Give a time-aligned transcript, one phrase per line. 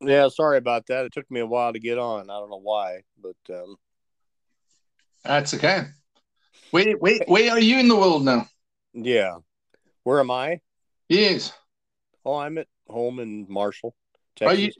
[0.00, 1.04] Yeah, sorry about that.
[1.04, 2.30] It took me a while to get on.
[2.30, 3.76] I don't know why, but um,
[5.24, 5.84] That's okay.
[6.70, 8.46] Where, where, where are you in the world now?
[8.94, 9.38] yeah.
[10.04, 10.60] Where am I?
[11.08, 11.52] Yes.
[12.24, 13.94] Oh, I'm at home in Marshall,
[14.36, 14.58] Texas.
[14.58, 14.72] Are you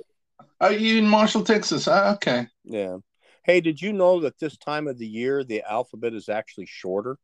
[0.60, 1.86] are you in Marshall, Texas?
[1.88, 2.46] Ah, okay.
[2.64, 2.98] Yeah.
[3.44, 7.18] Hey, did you know that this time of the year the alphabet is actually shorter?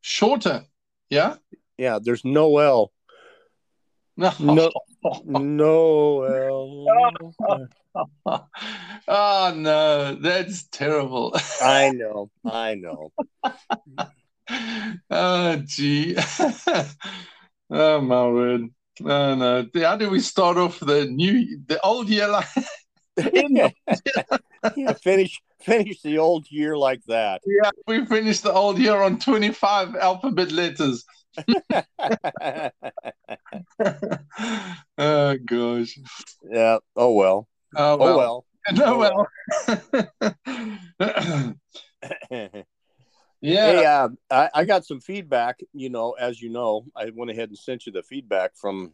[0.00, 0.64] Shorter.
[1.08, 1.36] Yeah.
[1.78, 2.92] Yeah, there's no L.
[4.20, 4.32] No.
[4.38, 4.70] No,
[5.24, 6.86] no
[9.08, 11.34] oh no, that's terrible.
[11.62, 13.12] I know, I know.
[15.10, 16.16] oh gee.
[17.70, 18.66] oh my word.
[19.00, 19.66] No, no.
[19.74, 22.46] How do we start off the new, the old year like?
[23.16, 23.70] yeah,
[25.02, 27.40] finish finish the old year like that.
[27.46, 31.06] yeah, we finished the old year on twenty-five alphabet letters.
[34.98, 35.98] oh gosh.
[36.50, 36.78] yeah.
[36.96, 37.48] Oh well.
[37.76, 38.16] Oh Oh well.
[38.16, 38.44] well.
[38.72, 39.26] No well.
[42.28, 42.64] hey,
[43.40, 44.06] yeah.
[44.06, 45.60] uh, I, I got some feedback.
[45.72, 48.92] You know, as you know, I went ahead and sent you the feedback from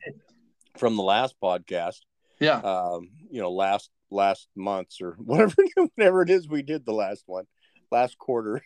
[0.76, 2.00] from the last podcast.
[2.40, 2.58] Yeah.
[2.58, 5.54] Um, you know, last last months or whatever
[5.96, 7.46] whatever it is we did the last one,
[7.90, 8.62] last quarter.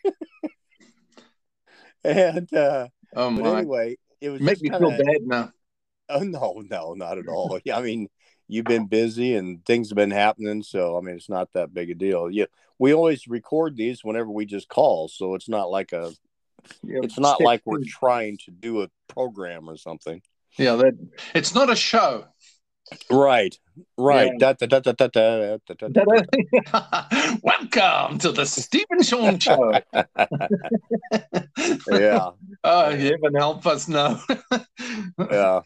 [2.03, 3.59] and uh, Oh but my.
[3.59, 5.51] anyway, it was Make me kinda, feel bad now.
[6.09, 7.57] Oh no, no, not at all.
[7.63, 8.09] Yeah, I mean,
[8.49, 11.89] you've been busy and things have been happening, so I mean, it's not that big
[11.89, 12.29] a deal.
[12.29, 16.11] Yeah, we always record these whenever we just call, so it's not like a,
[16.83, 20.21] it's not like we're trying to do a program or something.
[20.57, 20.95] Yeah, that
[21.33, 22.25] it's not a show.
[23.09, 23.57] Right,
[23.97, 24.31] right.
[27.43, 29.73] Welcome to the Stephen Sean Show.
[31.91, 32.29] yeah.
[32.63, 34.21] Oh, heaven help us now.
[35.31, 35.61] yeah.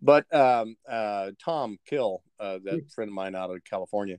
[0.00, 4.18] But um, uh, Tom Kill, uh, that friend of mine out of California,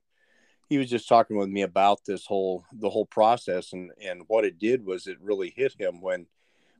[0.70, 4.46] he was just talking with me about this whole the whole process and and what
[4.46, 6.28] it did was it really hit him when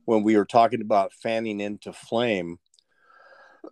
[0.04, 2.58] when we were talking about fanning into flame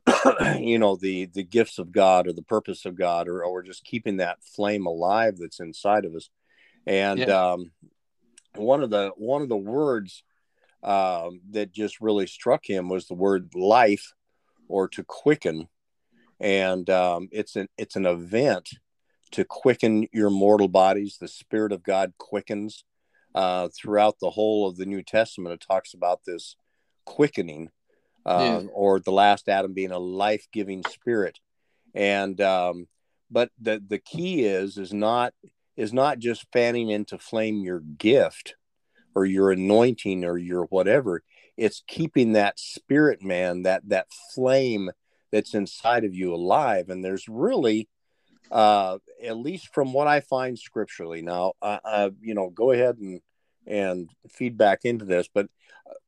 [0.58, 3.84] you know the the gifts of God or the purpose of God, or or just
[3.84, 6.30] keeping that flame alive that's inside of us.
[6.86, 7.52] And Yeah.
[7.52, 7.72] um,
[8.56, 10.22] one of the one of the words
[10.82, 14.12] um, that just really struck him was the word life
[14.68, 15.68] or to quicken
[16.40, 18.70] and um, it's an it's an event
[19.32, 22.84] to quicken your mortal bodies the spirit of god quickens
[23.34, 26.56] uh, throughout the whole of the new testament it talks about this
[27.04, 27.70] quickening
[28.26, 28.62] Yeah.
[28.72, 31.38] or the last adam being a life-giving spirit.
[31.94, 32.88] And um,
[33.30, 35.34] but the the key is is not
[35.76, 38.54] is not just fanning into flame your gift
[39.14, 41.22] or your anointing or your whatever.
[41.56, 44.90] It's keeping that spirit man that that flame
[45.30, 46.88] that's inside of you alive.
[46.88, 47.88] And there's really
[48.50, 52.96] uh at least from what i find scripturally now uh, uh you know go ahead
[52.98, 53.20] and
[53.66, 55.48] and feedback into this but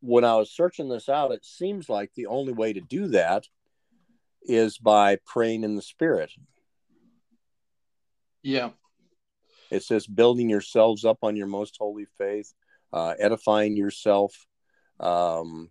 [0.00, 3.47] when i was searching this out it seems like the only way to do that
[4.43, 6.31] is by praying in the spirit
[8.47, 8.71] yeah.
[9.72, 12.55] It says building yourselves up on your most holy faith,
[12.93, 14.47] uh, edifying yourself.
[15.00, 15.71] Um,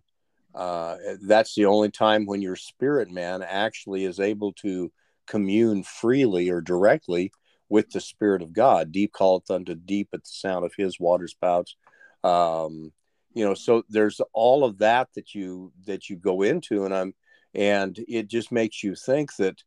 [0.54, 4.92] uh, that's the only time when your spirit man actually is able to
[5.26, 7.32] commune freely or directly
[7.68, 8.92] with the spirit of God.
[8.92, 11.76] Deep calleth unto deep at the sound of his water spouts.
[12.22, 12.92] Um,
[13.34, 17.14] you know, so there's all of that that you that you go into, and I'm
[17.54, 19.62] and it just makes you think that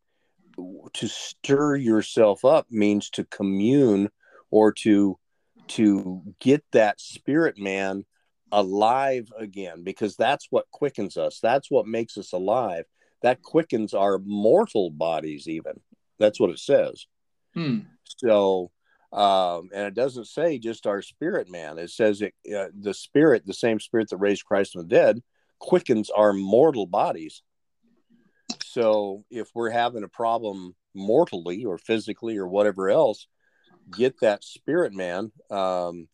[0.93, 4.09] to stir yourself up means to commune
[4.51, 5.17] or to
[5.67, 8.03] to get that spirit man
[8.51, 12.85] alive again because that's what quickens us that's what makes us alive
[13.21, 15.73] that quickens our mortal bodies even
[16.17, 17.05] that's what it says
[17.53, 17.79] Hmm.
[18.17, 18.71] so
[19.11, 21.79] um and it doesn't say just our spirit man.
[21.79, 25.21] It says it uh, the spirit the same spirit that raised christ from the dead
[25.59, 27.41] quickens our mortal bodies.
[28.63, 33.27] So if we're having a problem mortally or physically or whatever else
[33.91, 35.31] get that spirit man.
[35.49, 36.07] Um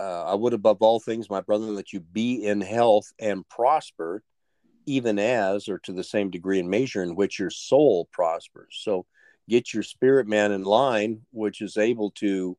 [0.00, 4.22] uh, i would above all things my brother that you be in health and prosper
[4.88, 8.80] even as or to the same degree and measure in which your soul prospers.
[8.80, 9.04] So
[9.48, 12.56] get your spirit man in line which is able to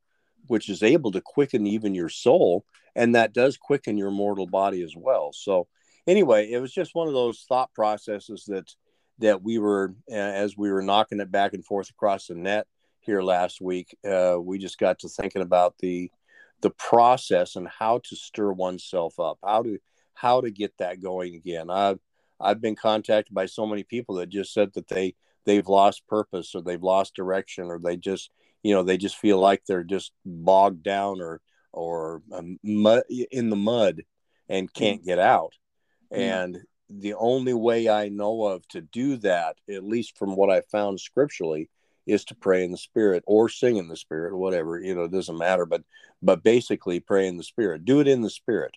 [0.47, 2.65] which is able to quicken even your soul
[2.95, 5.31] and that does quicken your mortal body as well.
[5.31, 5.67] So
[6.07, 8.73] anyway it was just one of those thought processes that
[9.19, 12.67] that we were as we were knocking it back and forth across the net
[12.99, 16.11] here last week uh, we just got to thinking about the
[16.61, 19.77] the process and how to stir oneself up how to
[20.19, 21.69] how to get that going again.
[21.69, 21.99] I've
[22.41, 25.15] i've been contacted by so many people that just said that they
[25.45, 28.31] they've lost purpose or they've lost direction or they just
[28.63, 31.41] you know they just feel like they're just bogged down or
[31.71, 34.03] or um, in the mud
[34.49, 35.53] and can't get out.
[36.11, 36.57] And
[36.89, 40.99] the only way i know of to do that at least from what i found
[40.99, 41.69] scripturally
[42.07, 45.11] is to pray in the spirit or sing in the spirit whatever you know it
[45.11, 45.83] doesn't matter but
[46.21, 47.85] but basically pray in the spirit.
[47.85, 48.75] Do it in the spirit.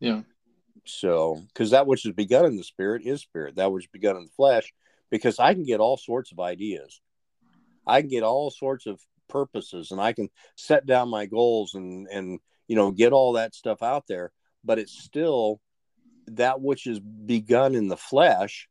[0.00, 0.22] Yeah.
[0.86, 3.56] So because that which is begun in the spirit is spirit.
[3.56, 4.72] That which is begun in the flesh
[5.14, 7.00] because i can get all sorts of ideas.
[7.86, 12.06] I can get all sorts of purposes and i can set down my goals and
[12.08, 14.32] and you know get all that stuff out there
[14.64, 15.60] but it's still
[16.26, 18.68] that which is begun in the flesh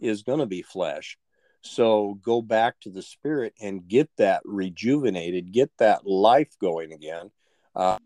[0.00, 1.16] is going to be flesh.
[1.62, 7.30] So go back to the spirit and get that rejuvenated, get that life going again,
[7.74, 7.96] uh,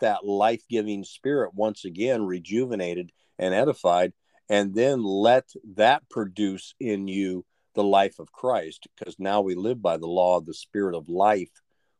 [0.00, 4.12] that life giving spirit once again rejuvenated and edified,
[4.48, 7.44] and then let that produce in you
[7.74, 11.08] the life of Christ, because now we live by the law of the spirit of
[11.08, 11.50] life,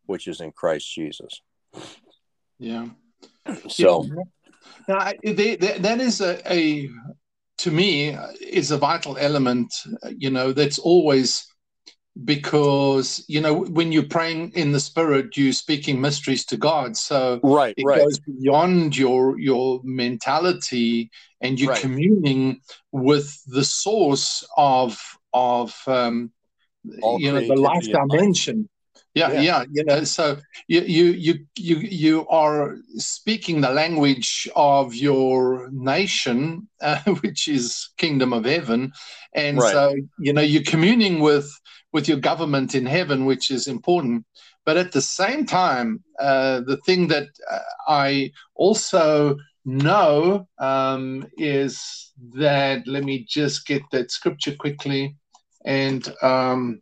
[0.07, 1.43] which is in Christ Jesus.
[2.59, 2.89] Yeah.
[3.69, 4.07] So.
[4.89, 6.89] Now, they, they, that is a, a
[7.59, 9.73] to me is a vital element
[10.17, 11.47] you know that's always
[12.25, 17.41] because you know when you're praying in the spirit you're speaking mysteries to god so
[17.43, 18.01] right it right.
[18.01, 21.11] goes beyond your your mentality
[21.41, 21.81] and you're Right.
[21.81, 22.61] communing
[22.93, 24.99] with the source of
[25.35, 26.31] of um
[27.03, 28.69] All you know the life dimension
[29.17, 29.43] yeah, Yeah.
[29.43, 35.69] yeah you know so you you you you you are speaking the language of your
[35.73, 38.93] nation uh, which is kingdom of heaven
[39.35, 39.73] and Right.
[39.73, 41.49] so you know you're communing with
[41.93, 44.25] with your government in heaven which is important
[44.67, 47.59] but at the same time uh, the thing that uh,
[47.89, 55.17] i also know um, is that let me just get that scripture quickly
[55.65, 56.81] and um,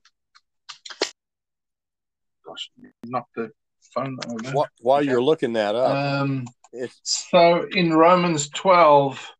[2.55, 2.71] gosh
[3.07, 3.51] not the
[3.95, 4.59] phone over.
[4.59, 9.31] Wh- While you're looking that up, um, it's so in Romans 12,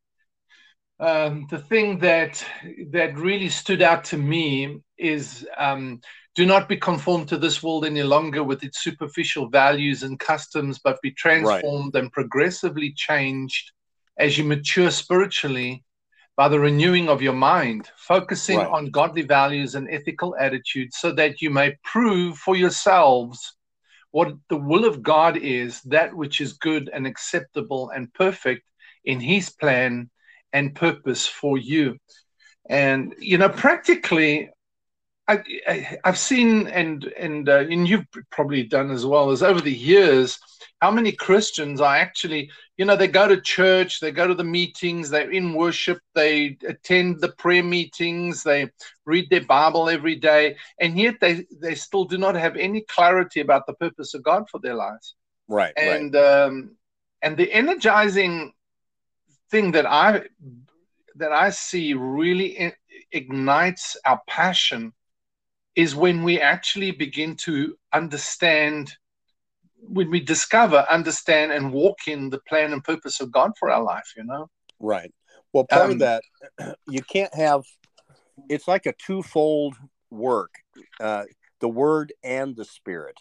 [1.01, 2.45] um, the thing that
[2.91, 6.01] that really stood out to me is um,
[6.35, 10.81] do not be conformed to this world any longer with its superficial values and customs,
[10.83, 13.73] but be transformed and progressively changed
[14.19, 15.84] as you mature spiritually
[16.37, 18.69] by the renewing of your mind, focusing Right.
[18.69, 23.57] on godly values and ethical attitudes, so that you may prove for yourselves
[24.11, 28.63] what the will of God is, that which is good and acceptable and perfect
[29.05, 30.11] in His plan
[30.53, 31.99] and purpose for you.
[32.69, 34.51] And you know, practically,
[35.27, 39.61] I, I, I've seen and and uh, and you've probably done as well as over
[39.61, 40.39] the years
[40.83, 44.45] how many Christians are actually, you know, they go to church, they go to the
[44.45, 48.69] meetings, they're in worship, they attend the prayer meetings, they
[49.07, 53.41] read their Bible every day, and yet they they still do not have any clarity
[53.41, 55.15] about the purpose of God for their lives
[55.49, 55.87] right, right.
[55.87, 56.77] and um,
[57.23, 58.53] and the energizing
[59.51, 60.25] thing that I
[61.17, 62.75] that I see really
[63.11, 64.93] ignites our passion
[65.77, 68.93] is when we actually begin to understand
[69.87, 73.83] when we discover understand and walk in the plan and purpose of God for our
[73.83, 74.49] life you know
[74.81, 75.13] Right.
[75.53, 76.23] Well, part Um, of that,
[76.87, 77.63] you can't have.
[78.49, 79.77] It's like a twofold
[80.11, 80.51] work,
[81.01, 81.25] uh,
[81.61, 83.19] the word and the spirit,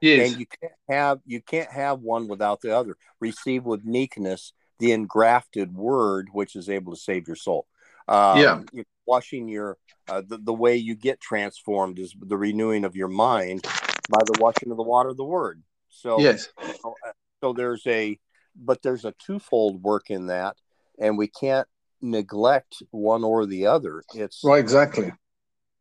[0.00, 2.96] yes and you can't have you can't have one without the other.
[3.20, 7.66] Receive with meekness the engrafted word, which is able to save your soul.
[8.06, 8.62] Um, Yeah.
[8.72, 13.08] you- Washing your uh, the, the way you get transformed is the renewing of your
[13.08, 13.62] mind
[14.10, 15.62] by the washing of the water of the word.
[15.88, 16.48] So yes.
[16.82, 18.18] so, uh, so there's a
[18.54, 20.56] but there's a twofold work in that
[20.98, 21.66] and we can't
[22.02, 24.02] neglect one or the other.
[24.14, 25.10] It's right exactly.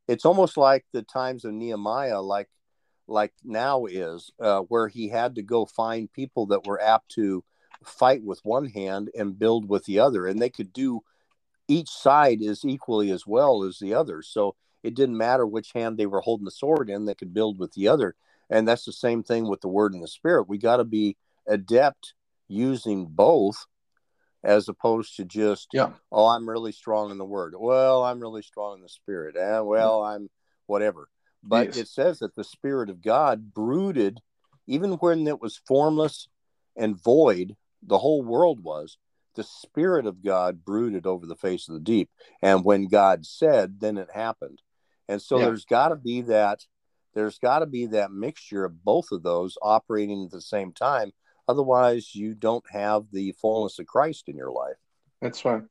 [0.07, 2.49] it's almost like the times of nehemiah like
[3.07, 7.43] like now is uh, where he had to go find people that were apt to
[7.83, 11.01] fight with one hand and build with the other and they could do
[11.67, 14.21] each side is equally as well as the other.
[14.21, 17.59] So it didn't matter which hand they were holding the sword in they could build
[17.59, 18.15] with the other.
[18.49, 20.47] And that's the same thing with the word and the spirit.
[20.47, 22.13] We got to be adept
[22.47, 23.65] using both
[24.43, 25.89] as opposed to just yeah.
[26.11, 27.55] Oh i'm really strong in the word.
[27.57, 29.35] Well i'm really strong in the spirit.
[29.35, 30.29] And well i'm
[30.67, 31.09] whatever.
[31.43, 31.77] But Yes.
[31.77, 34.19] it says that the spirit of god brooded
[34.67, 36.27] even when it was formless
[36.75, 38.97] and void the whole world was
[39.37, 42.09] the spirit of god brooded over the face of the deep
[42.41, 44.61] and when god said then it happened
[45.07, 45.45] and so Yeah.
[45.45, 46.65] there's got to be that
[47.13, 51.11] there's got to be that mixture of both of those operating at the same time
[51.47, 54.75] otherwise you don't have the fullness of christ in your life
[55.21, 55.63] That's right.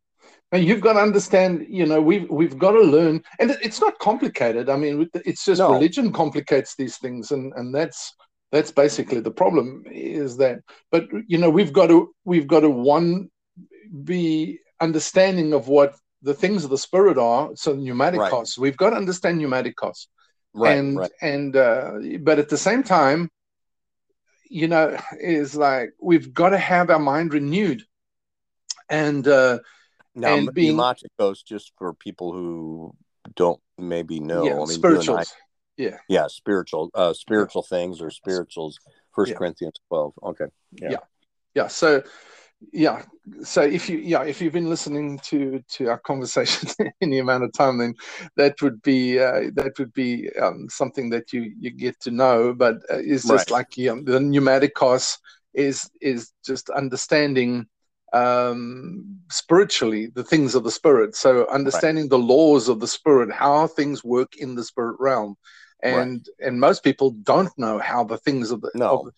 [0.50, 3.99] And you've got to understand, you know, we've we've got to learn, and it's not
[3.99, 4.68] complicated.
[4.68, 5.73] I mean, it's just no.
[5.73, 8.14] religion complicates these things, and and that's
[8.50, 9.85] that's basically the problem.
[9.90, 13.28] Is that, but you know, we've got to we've got to one
[14.04, 17.50] be understanding of what the things of the spirit are.
[17.54, 18.30] So pneumatic right.
[18.30, 20.06] costs, we've got to understand pneumaticos,
[20.54, 20.78] right?
[20.78, 21.10] And right.
[21.20, 23.30] and uh, but at the same time,
[24.48, 27.82] you know, is like we've got to have our mind renewed,
[28.88, 29.58] and uh,
[30.14, 32.94] now, and being pneumaticos, just for people who
[33.34, 35.34] don't maybe know, yeah, I mean, spirituals,
[35.78, 37.76] I, yeah, yeah, spiritual, uh, spiritual yeah.
[37.76, 38.78] things or spirituals.
[39.14, 39.38] First yeah.
[39.38, 40.12] Corinthians twelve.
[40.22, 40.90] Okay, yeah.
[40.90, 40.96] yeah,
[41.54, 41.66] yeah.
[41.68, 42.02] So,
[42.72, 43.02] yeah,
[43.42, 46.68] so if you, yeah, if you've been listening to to our conversation
[47.00, 47.94] any amount of time, then
[48.36, 52.54] that would be uh, that would be um, something that you you get to know.
[52.54, 53.58] But uh, it's just right.
[53.58, 55.18] like yeah, the pneumaticos
[55.54, 57.66] is is just understanding
[58.12, 61.14] um, spiritually the things of the spirit.
[61.14, 62.10] So understanding right.
[62.10, 65.36] the laws of the spirit, how things work in the spirit realm,
[65.82, 66.48] and right.
[66.48, 68.98] and most people don't know how the things of the no.
[68.98, 69.14] Of,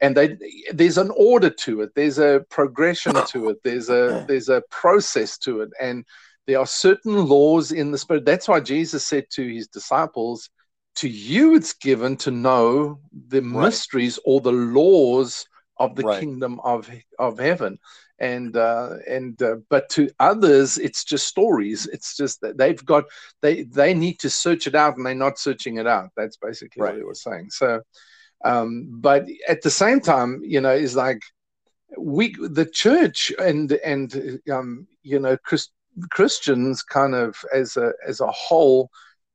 [0.00, 0.36] and they
[0.72, 1.90] there's an order to it.
[1.94, 3.58] There's a progression to it.
[3.64, 5.70] There's a there's a process to it.
[5.80, 6.04] And
[6.46, 8.24] there are certain laws in the spirit.
[8.24, 10.48] That's why jesus said to his disciples
[10.96, 13.64] to you it's given to know the right.
[13.66, 15.46] mysteries or the laws
[15.78, 16.20] of the right.
[16.20, 17.78] kingdom of of heaven.
[18.18, 21.86] And uh, and uh, but to others it's just stories.
[21.86, 23.04] It's just that they've got
[23.40, 26.10] they they need to search it out and they're not searching it out.
[26.16, 26.92] That's basically right.
[26.92, 27.48] what he was saying.
[27.50, 27.80] So
[28.44, 31.20] um, but at the same time you know is like
[31.98, 35.72] we the church and and um, you know Christ,
[36.10, 38.90] christians kind of as a as a whole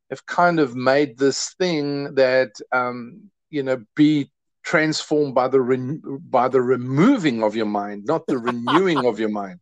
[0.09, 4.29] have kind of made this thing that um, you know be
[4.63, 9.29] transformed by the re- by the removing of your mind, not the renewing of your
[9.29, 9.59] mind.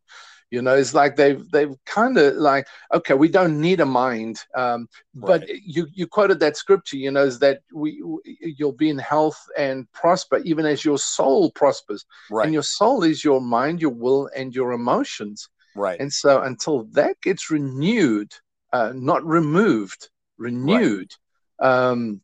[0.54, 4.40] You know, it's like they've they've kind of like okay, we don't need a mind.
[4.54, 5.50] Um, but right.
[5.66, 6.98] you you quoted that scripture.
[6.98, 8.00] You know, is that we
[8.40, 12.06] you'll be in health and prosper even as your soul prospers.
[12.30, 12.46] Right.
[12.46, 15.50] And your soul is your mind, your will, and your emotions.
[15.76, 16.00] Right.
[16.00, 18.32] And so until that gets renewed,
[18.74, 21.12] uh, not removed, renewed,
[21.60, 21.68] right.
[21.68, 22.22] um,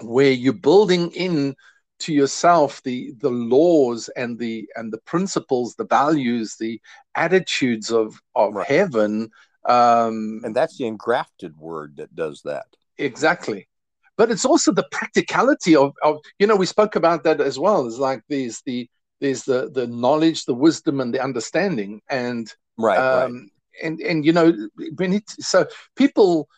[0.00, 1.54] where you're building in
[1.98, 6.80] to yourself the the laws and the and the principles the values the
[7.14, 8.66] attitudes of of right.
[8.66, 9.30] heaven
[9.68, 12.66] um and that's the engrafted word that does that
[12.98, 13.68] exactly
[14.16, 17.86] but it's also the practicality of, of you know we spoke about that as well
[17.86, 18.88] it's like there's the
[19.20, 23.42] there's the the knowledge the wisdom and the understanding and right, um right.
[23.82, 24.52] and and you know
[24.96, 26.48] when it so people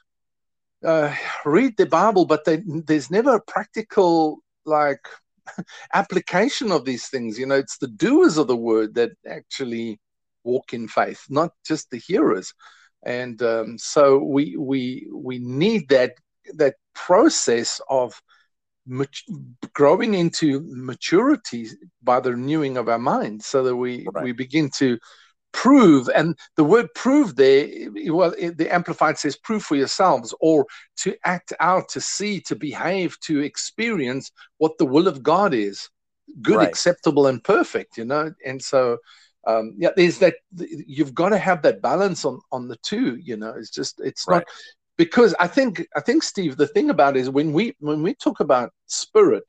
[0.85, 1.13] uh,
[1.45, 5.09] read the bible but they, there's never a practical like
[5.95, 7.39] application of these things.
[7.39, 9.99] You know, it's the doers of the word that actually
[10.45, 12.53] walk in faith, not just the hearers.
[13.05, 16.15] And um, so we we we need that
[16.55, 18.21] that process of
[18.87, 19.09] mat-
[19.73, 21.69] growing into maturity
[22.03, 24.25] by the renewing of our minds, so that we right.
[24.25, 24.99] we begin to
[25.53, 27.67] prove and the word prove there
[28.07, 33.19] well the amplified says prove for yourselves or to act out to see to behave
[33.21, 35.89] to experience what the will of god is
[36.43, 36.69] good right.
[36.69, 38.99] acceptable and perfect you know and so
[39.47, 40.35] um yeah there's that
[40.87, 44.27] you've got to have that balance on on the two you know it's just it's
[44.29, 44.39] right.
[44.39, 44.45] not
[44.99, 48.41] because i think i think steve the thing about is when we when we talk
[48.41, 49.45] about spirit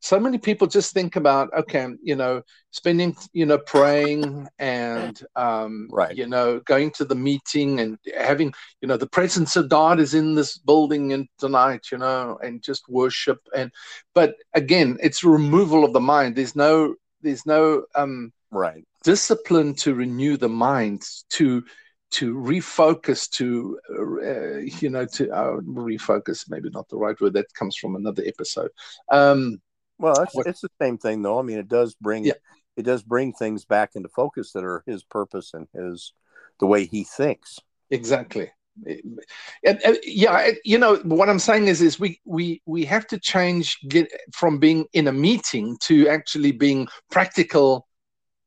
[0.00, 5.88] so many people just think about okay you know spending you know praying and um
[5.90, 6.16] right.
[6.16, 10.14] you know going to the meeting and having you know the presence of god is
[10.14, 13.38] in this building and tonight you know and just worship.
[13.54, 13.70] And
[14.14, 16.36] but again it's removal of the mind.
[16.36, 18.84] There's no there's no um right.
[19.04, 21.64] discipline to renew the mind to
[22.10, 27.52] to refocus to uh, you know to uh, refocus maybe not the right word that
[27.54, 28.70] comes from another episode.
[29.10, 29.60] Um
[29.98, 31.38] well, it's, it's the same thing, though.
[31.38, 32.34] I mean, it does bring yeah.
[32.76, 36.12] it does bring things back into focus that are his purpose and his
[36.60, 37.58] the way he thinks.
[37.90, 38.50] Exactly.
[38.86, 43.18] And, and, yeah, you know what I'm saying is, is we we we have to
[43.18, 47.88] change get from being in a meeting to actually being practical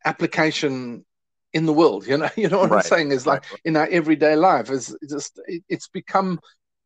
[0.05, 1.05] application
[1.53, 2.08] in the world.
[2.08, 2.77] You know, you know what right.
[2.77, 3.62] I'm saying is like right.
[3.65, 6.39] in our everyday life is just it, it's become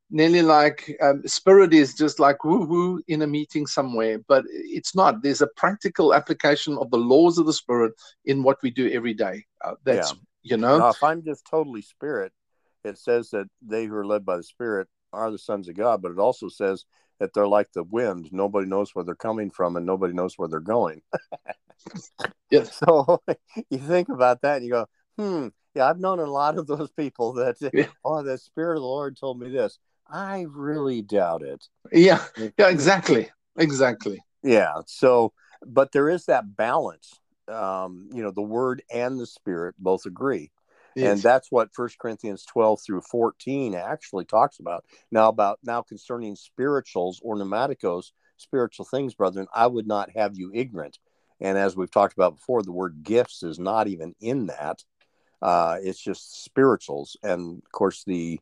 [0.09, 4.95] nearly like um, spirit is just like woo woo in a meeting somewhere, but it's
[4.95, 5.23] not.
[5.23, 7.93] There's a practical application of the laws of the spirit
[8.25, 9.45] in what we do every day.
[9.63, 10.17] Uh, that's yeah.
[10.43, 10.77] you know.
[10.77, 12.31] Now, if I'm just totally spirit,
[12.83, 16.01] it says that they who are led by the spirit are the sons of God,
[16.01, 16.85] but it also says
[17.19, 18.29] that they're like the wind.
[18.31, 21.01] Nobody knows where they're coming from, and nobody knows where they're going.
[22.51, 22.77] yes.
[22.77, 23.21] So
[23.69, 24.85] you think about that, and you go,
[25.17, 25.47] hmm.
[25.73, 27.87] yeah, I've known a lot of those people that Yeah.
[28.03, 29.79] oh, the Spirit of the Lord told me this.
[30.07, 31.67] I really doubt it.
[31.91, 34.23] Yeah, yeah, exactly, exactly.
[34.43, 34.81] Yeah.
[34.85, 35.33] So,
[35.65, 37.19] but there is that balance.
[37.47, 40.51] Um, you know, the Word and the Spirit both agree.
[40.95, 44.85] and that's what First Corinthians 12 through 14 actually talks about.
[45.11, 50.51] Now about now concerning spirituals or pneumaticos, spiritual things, brethren, I would not have you
[50.53, 50.97] ignorant.
[51.41, 54.83] And as we've talked about before, the word gifts is not even in that.
[55.41, 58.39] Uh, it's just spirituals, and of course the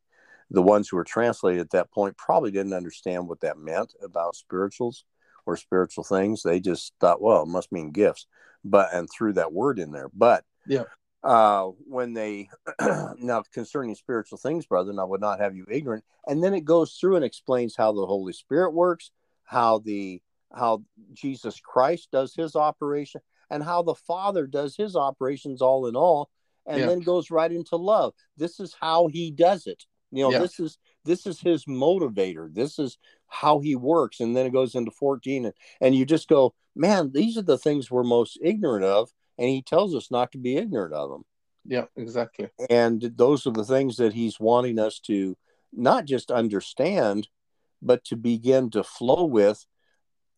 [0.51, 4.35] the ones who were translated at that point probably didn't understand what that meant about
[4.35, 5.05] spirituals
[5.45, 6.43] or spiritual things.
[6.43, 8.27] They just thought, well, it must mean gifts,
[8.63, 10.09] but and threw that word in there.
[10.13, 10.83] But Yeah.
[11.23, 12.49] uh, when they
[13.17, 16.03] now concerning spiritual things, brethren, I would not have you ignorant.
[16.27, 19.11] And then it goes through and explains how the Holy Spirit works,
[19.43, 20.21] how the
[20.55, 20.83] how
[21.13, 26.29] Jesus Christ does his operation, and how the Father does his operations all in all,
[26.67, 26.87] and Yeah.
[26.87, 28.13] then goes right into love.
[28.37, 29.85] This is how he does it.
[30.13, 30.39] You know, Yeah.
[30.39, 32.53] this is this is his motivator.
[32.53, 34.19] This is how he works.
[34.19, 37.57] And then it goes into 14 and, and you just go, man, these are the
[37.57, 39.11] things we're most ignorant of.
[39.37, 41.23] And he tells us not to be ignorant of them
[41.65, 42.49] Yeah, exactly.
[42.69, 45.35] and those are the things that he's wanting us to
[45.73, 47.27] not just understand
[47.81, 49.65] but to begin to flow with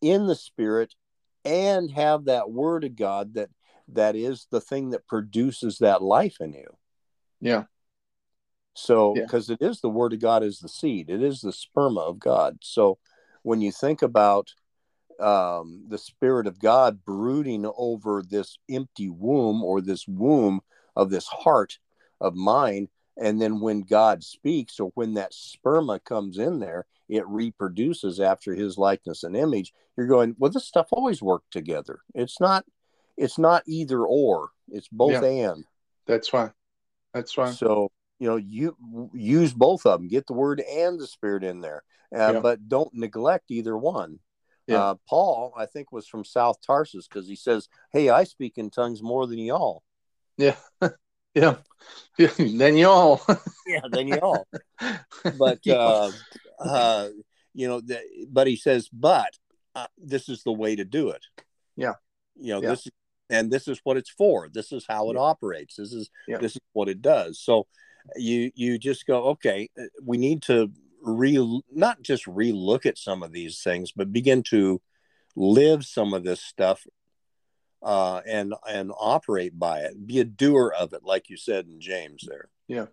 [0.00, 0.94] in the spirit
[1.44, 3.50] and have that word of god that
[3.88, 6.76] that is the thing that produces that life in you
[7.40, 7.64] Yeah,
[8.76, 9.22] so Yeah.
[9.22, 12.18] because it is the word of god is the seed it is the sperma of
[12.18, 12.98] god so
[13.42, 14.52] when you think about
[15.18, 20.60] um, the spirit of god brooding over this empty womb or this womb
[20.94, 21.78] of this heart
[22.20, 27.26] of mine and then when god speaks or when that sperma comes in there it
[27.28, 32.40] reproduces after his likeness and image you're going well this stuff always worked together it's
[32.40, 32.66] not
[33.16, 35.64] it's not either or it's both and
[36.06, 36.50] that's right.
[37.14, 37.52] That's right.
[37.52, 38.76] so you know you
[39.14, 41.82] use both of them get the word and the spirit in there
[42.14, 42.40] uh, Yeah.
[42.40, 44.18] but don't neglect either one
[44.66, 44.78] Yeah.
[44.82, 48.70] uh, paul i think was from south tarsus because he says hey i speak in
[48.70, 49.82] tongues more than y'all
[50.38, 50.56] Yeah,
[51.34, 51.56] yeah.
[52.18, 52.28] yeah.
[52.38, 53.20] Then y'all.
[53.66, 54.46] yeah than y'all
[55.38, 56.10] but uh,
[56.60, 57.08] uh,
[57.54, 58.00] you know, the,
[58.30, 59.30] but he says, but
[59.74, 61.24] uh, this is the way to do it.
[61.76, 61.94] Yeah.
[62.38, 62.70] you know Yeah.
[62.70, 62.88] this,
[63.30, 64.48] and this is what it's for.
[64.52, 65.76] This is how it operates.
[65.76, 67.40] This is this is what it does.
[67.40, 67.66] So
[68.16, 70.70] you you just go, okay, uh, we need to
[71.02, 74.80] re not just relook at some of these things, but begin to
[75.34, 76.86] live some of this stuff
[77.82, 80.06] uh, and and operate by it.
[80.06, 82.48] Be a doer of it, like you said in James there.
[82.68, 82.86] Yeah.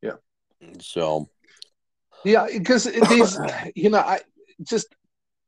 [0.00, 0.16] Yeah.
[0.80, 1.28] So
[2.24, 3.38] Yeah, because these
[3.74, 4.20] you know, I
[4.62, 4.94] just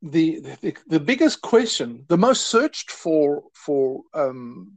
[0.02, 4.72] the, the the biggest question, the most searched for for um,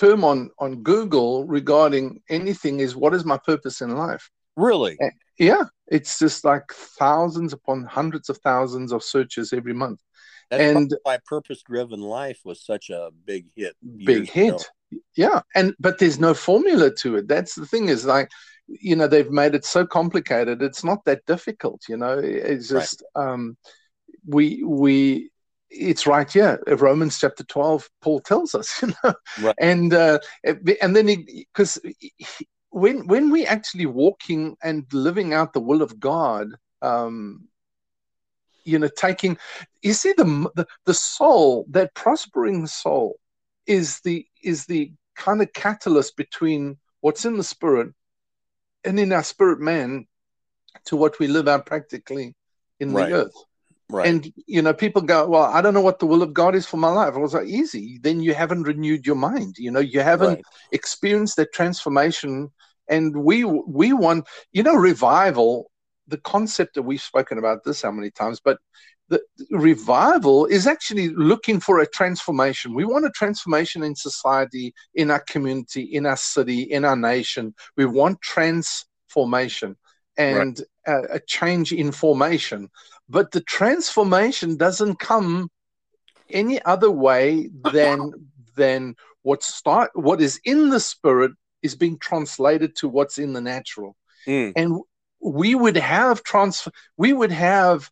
[0.00, 2.04] term on on Google regarding
[2.38, 4.24] anything is what is my purpose in life?
[4.56, 4.94] really,
[5.38, 6.66] Yeah, it's just like
[6.98, 10.00] thousands upon hundreds of thousands of searches every month.
[10.50, 13.74] That's And- my Purpose Driven Life was such a big hit.
[14.12, 14.48] Big hit.
[14.54, 14.64] ago.
[15.14, 17.28] Yeah, and but there's no formula to it.
[17.28, 18.28] That's the thing is like,
[18.66, 20.60] you know, they've made it so complicated.
[20.62, 21.80] It's not that difficult.
[21.88, 22.80] You know, it's Right.
[22.80, 23.56] just um,
[24.26, 25.30] we we.
[25.70, 27.88] It's right here, Romans chapter twelve.
[28.00, 29.54] Paul tells us, you know, Right.
[29.58, 31.78] and uh, and then because
[32.70, 36.48] when when we actually walking and living out the will of God,
[36.82, 37.48] um,
[38.64, 39.36] you know, taking
[39.82, 43.18] you see the the, the soul, that prospering soul,
[43.66, 47.92] is the is the kind of catalyst between what's in the spirit
[48.84, 50.06] and in our spirit man
[50.84, 52.34] to what we live out practically
[52.80, 53.08] in Right.
[53.08, 53.34] the earth.
[53.90, 54.06] Right.
[54.06, 56.66] And you know, people go, "Well, I don't know what the will of God is
[56.66, 59.56] for my life." I was like, "Easy." Then you haven't renewed your mind.
[59.58, 60.44] You know, you haven't right.
[60.72, 62.50] experienced that transformation.
[62.88, 65.70] And we we want, you know, revival.
[66.06, 68.58] The concept that we've spoken about this how many times, but
[69.08, 69.20] the
[69.50, 72.74] revival is actually looking for a transformation.
[72.74, 77.54] We want a transformation in society, in our community, in our city, in our nation.
[77.76, 79.76] We want transformation
[80.18, 82.68] and a, a change in formation.
[83.08, 85.50] But the transformation doesn't come
[86.30, 88.12] any other way than
[88.56, 93.40] than what start what is in the spirit is being translated to what's in the
[93.40, 94.52] natural Mm.
[94.56, 94.80] and
[95.20, 97.90] we would have trans we would have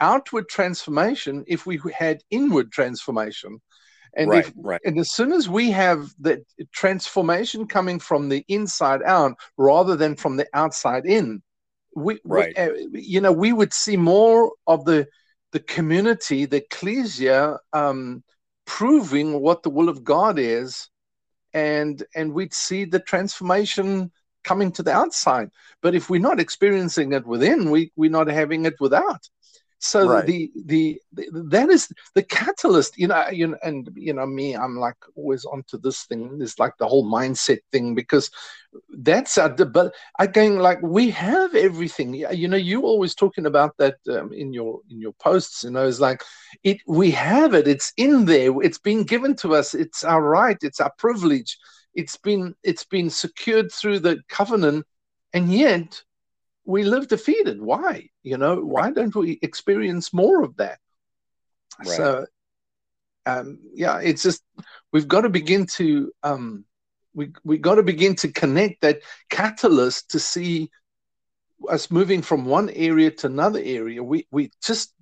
[0.00, 3.60] outward transformation if we had inward transformation
[4.16, 4.46] and right.
[4.46, 4.80] if right.
[4.84, 6.40] and as soon as we have that
[6.72, 11.42] transformation coming from the inside out rather than from the outside in
[11.96, 12.54] we, Right.
[12.56, 15.08] we uh, you know we would see more of the
[15.52, 18.22] the community the ecclesia um
[18.66, 20.88] proving what the will of god is
[21.54, 24.12] and and we'd see the transformation
[24.44, 25.50] coming to the outside.
[25.82, 29.28] But if we're not experiencing it within, we we're not having it without.
[29.86, 30.26] So right.
[30.26, 34.54] the, the, the that is the catalyst, you know, you know, and you know me,
[34.56, 36.38] I'm like always onto this thing.
[36.40, 38.30] It's like the whole mindset thing because
[38.98, 39.50] that's our.
[39.50, 42.14] But again, like we have everything.
[42.14, 45.64] You know, you always talking about that um, in your in your posts.
[45.64, 46.22] You know, it's like
[46.64, 46.78] it.
[46.86, 47.68] We have it.
[47.68, 48.50] It's in there.
[48.62, 49.74] It's been given to us.
[49.74, 50.58] It's our right.
[50.62, 51.56] It's our privilege.
[51.94, 54.84] It's been it's been secured through the covenant,
[55.32, 56.02] and yet
[56.66, 57.60] we live defeated.
[57.60, 58.10] Why?
[58.22, 60.78] You know, why don't we experience more of that?
[61.78, 61.88] Right.
[61.88, 62.26] So,
[63.24, 64.42] um, yeah, it's just
[64.92, 66.64] we've got to begin to um,
[67.14, 69.00] we we got to begin to connect that
[69.30, 70.70] catalyst to see
[71.68, 74.02] us moving from one area to another area.
[74.02, 74.92] We we just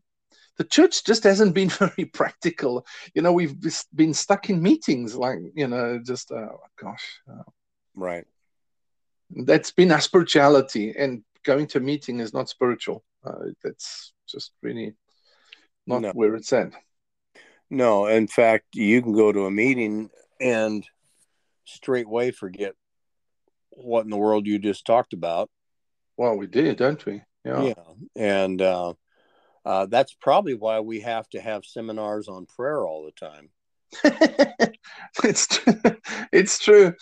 [0.56, 2.86] the church just hasn't been very practical.
[3.14, 3.56] You know, we've
[3.94, 7.42] been stuck in meetings, like you know, just oh gosh, uh,
[7.94, 8.24] right.
[9.30, 13.04] That's been our spirituality, and going to a meeting is not spiritual.
[13.24, 14.94] Uh, that's just really
[15.86, 16.12] not no.
[16.12, 16.72] where it's at.
[17.70, 20.86] No, in fact, you can go to a meeting and
[21.64, 22.74] straightway forget
[23.70, 25.50] what in the world you just talked about.
[26.16, 27.22] Well, we did, don't we?
[27.44, 27.62] Yeah.
[27.62, 27.74] Yeah,
[28.16, 28.94] and uh,
[29.64, 33.50] uh, that's probably why we have to have seminars on prayer all the time.
[35.24, 35.74] it's true.
[36.32, 36.94] it's true.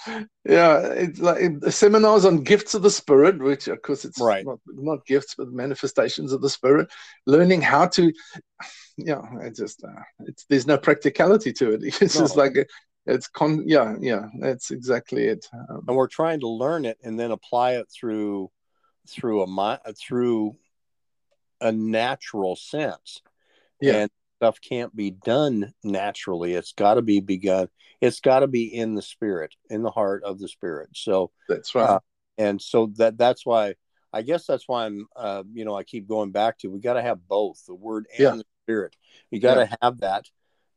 [0.45, 4.45] Yeah, it's like seminars on gifts of the spirit, which of course it's right.
[4.45, 6.91] not, not gifts but manifestations of the spirit.
[7.27, 8.13] Learning how to,
[8.97, 11.83] yeah, it just uh, it's there's no practicality to it.
[12.01, 12.21] It's no.
[12.21, 12.67] just like a,
[13.07, 13.65] it's con.
[13.67, 15.47] Yeah, yeah, that's exactly it.
[15.53, 18.51] Um, and we're trying to learn it and then apply it through
[19.09, 20.57] through a through
[21.61, 23.23] a natural sense.
[23.81, 23.95] Yeah.
[23.95, 24.11] And
[24.43, 26.55] stuff can't be done naturally.
[26.55, 27.69] It's got to be begun.
[28.01, 30.89] It's got to be in the spirit, in the heart of the spirit.
[30.95, 31.91] So that's right.
[31.91, 32.01] Uh,
[32.39, 33.75] and so that that's why
[34.13, 36.95] I guess that's why I'm, uh, you know, I keep going back to we got
[36.95, 38.31] to have both the word and yeah.
[38.33, 38.97] the spirit.
[39.31, 39.77] You got to yeah.
[39.81, 40.25] have that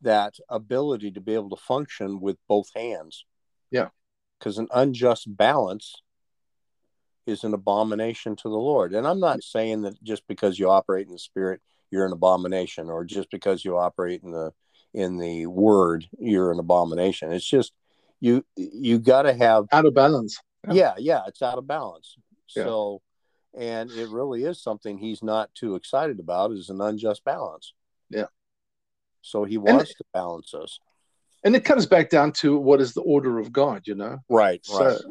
[0.01, 3.25] that ability to be able to function with both hands.
[3.71, 3.87] Yeah.
[4.37, 5.95] Because an unjust balance
[7.25, 8.93] is an abomination to the Lord.
[8.93, 12.89] And I'm not saying that just because you operate in the spirit, you're an abomination
[12.89, 14.51] or just because you operate in the
[14.93, 17.31] in the word you're an abomination.
[17.31, 17.73] It's just
[18.19, 20.39] you you got to have out of balance.
[20.67, 20.73] Yeah.
[20.73, 22.15] yeah yeah it's out of balance.
[22.55, 22.63] Yeah.
[22.63, 23.01] so
[23.57, 27.73] and it really is something he's not too excited about is an unjust balance.
[28.09, 28.25] Yeah.
[29.21, 30.79] So he wants and, to balance us.
[31.43, 34.19] And it comes back down to what is the order of god you know?
[34.29, 35.01] Right so right.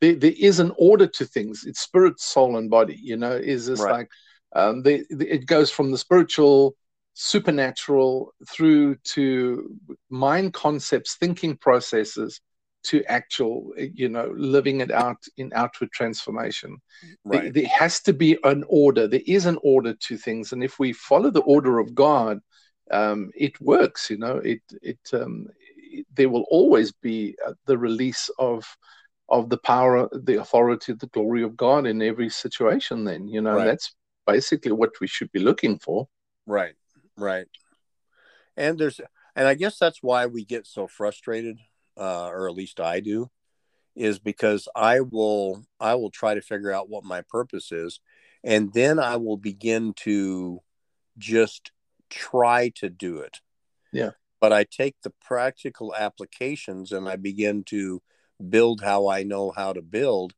[0.00, 1.64] there, there is an order to things.
[1.66, 3.32] It's spirit soul and body you know?
[3.32, 3.92] Is this right.
[3.92, 4.08] like
[4.54, 6.76] um, they, it goes from the spiritual,
[7.14, 9.76] supernatural through to
[10.08, 12.40] mind concepts, thinking processes,
[12.82, 16.78] to actual, you know, living it out in outward transformation.
[17.24, 17.42] Right.
[17.42, 19.06] There, there, has to be an order.
[19.06, 22.40] There is an order to things, and if we follow the order of God,
[22.90, 24.08] um, it works.
[24.10, 28.64] You know, it it, um, it there will always be uh, the release of
[29.28, 33.04] of the power, the authority, the glory of God in every situation.
[33.04, 33.66] Then you know right.
[33.66, 33.94] that's
[34.26, 36.08] basically what we should be looking for.
[36.46, 36.74] Right,
[37.16, 37.46] right.
[38.56, 39.00] And there's,
[39.36, 41.58] and I guess that's why we get so frustrated,
[41.96, 43.30] uh, or at least I do,
[43.96, 48.00] is because I will, I will try to figure out what my purpose is,
[48.44, 50.60] and then I will begin to
[51.18, 51.72] just
[52.08, 53.40] try to do it.
[53.92, 54.10] Yeah.
[54.40, 58.02] But I take the practical applications and I begin to
[58.48, 60.34] build how I know how to build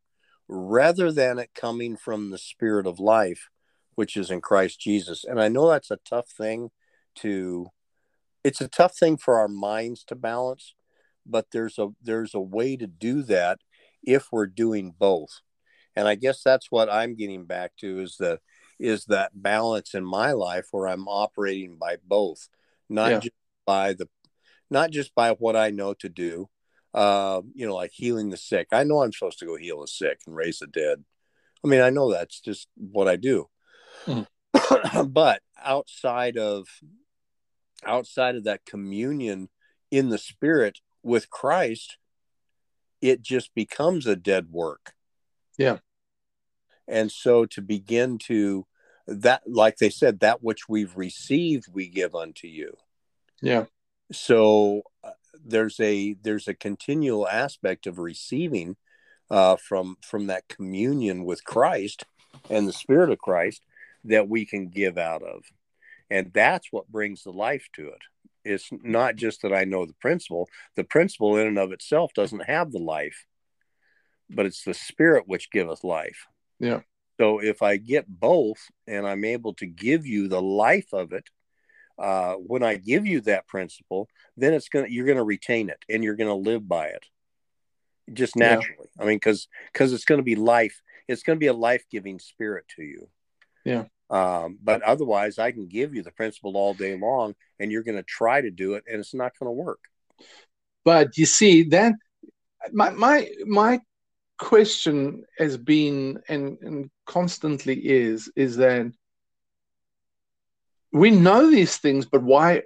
[0.48, 3.48] rather than it coming from the spirit of life
[3.94, 5.24] which is in Christ Jesus.
[5.24, 6.70] And I know that's a tough thing
[7.16, 7.68] to
[8.44, 10.74] it's a tough thing for our minds to balance,
[11.26, 13.58] but there's a there's a way to do that
[14.02, 15.40] if we're doing both.
[15.94, 18.40] And I guess that's what I'm getting back to is the
[18.80, 22.48] is that balance in my life where I'm operating by both,
[22.88, 23.18] not yeah.
[23.20, 24.08] just by the
[24.70, 26.48] not just by what I know to do,
[26.94, 28.68] uh, you know, like healing the sick.
[28.72, 31.04] I know I'm supposed to go heal the sick and raise the dead.
[31.64, 33.48] I mean, I know that's just what I do.
[34.06, 34.26] Mm.
[35.12, 36.66] but outside of
[37.84, 39.48] outside of that communion
[39.90, 41.98] in the spirit with Christ,
[43.00, 44.92] it just becomes a dead work.
[45.58, 45.78] Yeah.
[46.86, 48.66] And so to begin to
[49.06, 52.76] that like they said that which we've received we give unto you.
[53.40, 53.64] Yeah.
[54.12, 55.10] So uh,
[55.44, 58.76] there's a there's a continual aspect of receiving
[59.30, 62.04] uh, from from that communion with Christ
[62.48, 63.62] and the Spirit of Christ
[64.04, 65.44] that we can give out of.
[66.10, 68.02] And that's what brings the life to it.
[68.44, 70.48] it's not just that I know the principle.
[70.76, 73.26] The principle in and of itself doesn't have the life,
[74.28, 76.26] but it's the spirit which giveth life.
[76.58, 76.80] Yeah.
[77.20, 81.28] So if I get both and I'm able to give you the life of it,
[81.98, 86.02] uh, when I give you that principle, then it's gonna you're gonna retain it and
[86.02, 87.04] you're gonna live by it,
[88.12, 88.88] just naturally.
[88.96, 89.02] Yeah.
[89.02, 90.80] I mean, because because it's gonna be life.
[91.06, 93.08] It's gonna be a life giving spirit to you.
[93.64, 93.84] Yeah.
[94.10, 97.96] Um, but otherwise, I can give you the principle all day long, and you're going
[97.96, 99.80] to try to do it, and it's not going to work.
[100.84, 101.98] But you see, then
[102.72, 103.80] my my my
[104.38, 108.92] question has been and, and constantly is is that
[110.92, 112.62] we know these things, but why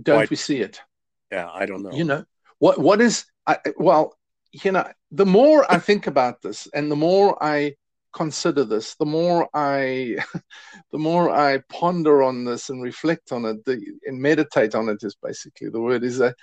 [0.00, 0.26] don't why?
[0.30, 0.80] we see it?
[1.32, 1.92] Yeah, I don't know.
[1.92, 2.24] You know
[2.58, 2.78] what?
[2.78, 3.24] What is?
[3.46, 4.16] I, well,
[4.52, 7.74] you know, the more I think about this, and the more I
[8.16, 10.16] consider this, the more I,
[10.92, 15.02] the more I ponder on this and reflect on it, the, and meditate on it
[15.02, 16.02] is basically the word.
[16.02, 16.34] Is that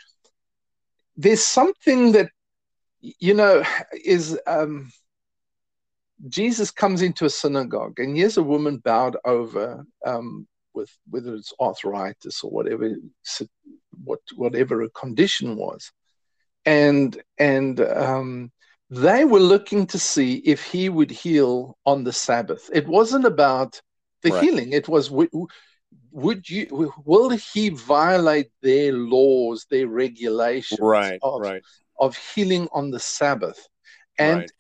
[1.18, 2.30] there's something that
[3.02, 3.64] you know
[4.06, 4.92] is um,
[6.30, 11.54] Jesus comes into a synagogue and here's a woman bowed over um, with whether it's
[11.60, 12.96] arthritis or whatever
[14.04, 15.92] what whatever a condition was,
[16.66, 18.52] and and um,
[18.94, 22.70] they were looking to see if he would heal on the Sabbath.
[22.72, 23.82] It wasn't about
[24.22, 24.44] the right.
[24.44, 24.72] healing.
[24.72, 25.30] It was would,
[26.12, 31.64] would you will he violate their laws, their regulations right, of, right.
[32.00, 33.68] of healing on the Sabbath?
[34.20, 34.52] And right.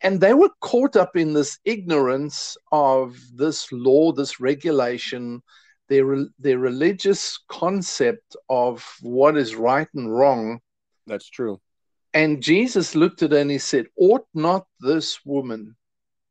[0.00, 5.42] and they were caught up in this ignorance of this law, this regulation,
[5.88, 10.60] their their religious concept of what is right and wrong.
[11.08, 11.60] That's true
[12.16, 15.76] and Jesus looked at her and he said, Ought not this woman,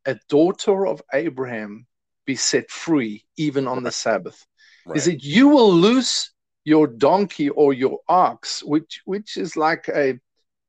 [0.05, 1.85] a daughter of Abraham,
[2.25, 4.43] be set free even on the Sabbath?
[4.87, 4.95] Right.
[4.95, 6.31] He said, You will loose
[6.63, 10.19] your donkey or your ox, which which is like a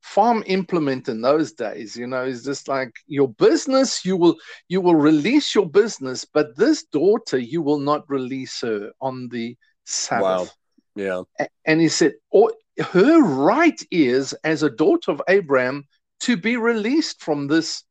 [0.03, 4.37] farm implement in those days you know is just like your business you will
[4.69, 9.57] you will release your business but this daughter you will not release her on the
[9.85, 10.47] sabbath wow.
[10.95, 15.87] yeah and he said or her right is, as a daughter of Abraham,
[16.21, 17.85] to be released from this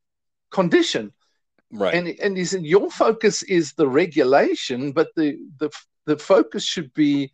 [0.52, 1.12] condition.
[1.72, 1.94] Right.
[1.94, 5.70] And and he said, your focus is the regulation, but the the
[6.06, 7.32] the focus should be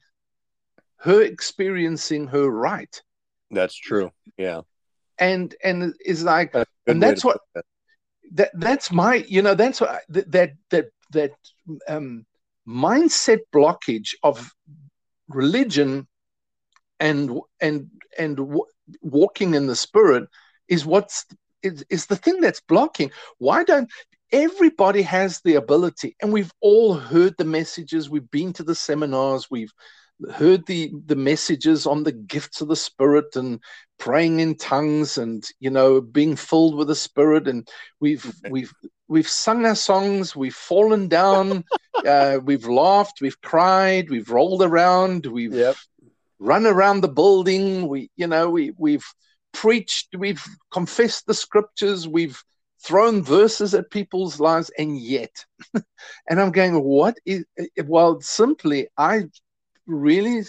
[0.98, 3.02] her experiencing her right.
[3.52, 4.12] That's true.
[4.38, 4.62] Yeah.
[5.20, 7.66] And and is like, that's and that's what that.
[8.34, 8.52] that.
[8.54, 11.32] that's my you know that's what that that that
[11.88, 12.26] um,
[12.68, 14.52] mindset blockage of
[15.28, 16.08] religion
[17.02, 18.66] and and and w-
[19.02, 20.30] walking in the spirit
[20.70, 21.26] is what's
[21.64, 23.12] is, is the thing that's blocking.
[23.40, 23.90] Why don't
[24.32, 28.10] everybody has the ability and we've all heard the messages.
[28.10, 29.52] We've been to the seminars.
[29.52, 29.74] We've
[30.32, 33.60] heard the the messages on the gifts of the spirit and
[33.98, 37.48] praying in tongues and you know being filled with the spirit.
[37.48, 37.68] And
[38.00, 38.74] we've we've
[39.08, 40.36] we've sung our songs.
[40.36, 41.64] We've fallen down.
[42.04, 43.22] Uh, we've laughed.
[43.22, 44.10] We've cried.
[44.10, 45.28] We've rolled around.
[45.28, 45.76] We've yep
[46.42, 47.88] run around the building.
[47.88, 49.06] We, you know, we we've
[49.54, 52.42] preached, we've confessed the scriptures, we've
[52.84, 55.46] thrown verses at people's lives, and yet,
[56.28, 57.46] and I'm going, what is?
[57.86, 59.26] Well, simply, I
[59.86, 60.44] really,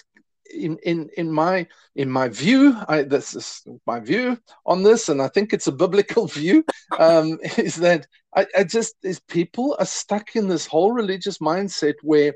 [0.54, 5.20] in in in my in my view, I, this is my view on this, and
[5.20, 6.64] I think it's a biblical view,
[6.98, 11.96] um, is that I, I just is people are stuck in this whole religious mindset
[12.02, 12.32] where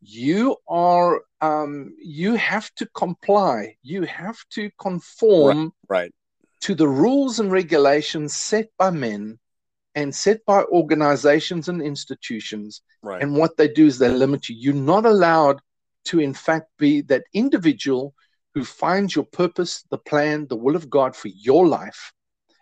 [0.00, 6.14] you are um, you have to comply you have to conform right, right,
[6.60, 9.38] to the rules and regulations set by men
[9.94, 13.22] and set by organizations and institutions right.
[13.22, 15.60] and what they do is they limit you you're not allowed
[16.04, 18.14] to in fact be that individual
[18.54, 22.12] who finds your purpose the plan the will of god for your life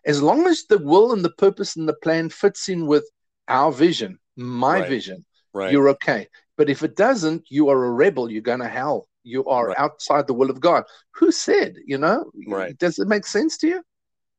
[0.05, 3.09] as long as the will and the purpose and the plan fits in with
[3.49, 4.89] our vision my right.
[4.89, 5.73] vision right.
[5.73, 8.31] you're okay but if it doesn't, you are a rebel.
[8.31, 9.09] You're going to hell.
[9.25, 9.79] You are right.
[9.79, 10.85] outside the will of God.
[11.13, 11.77] Who said?
[11.85, 12.77] You know, right?
[12.79, 13.83] Does it make sense to you?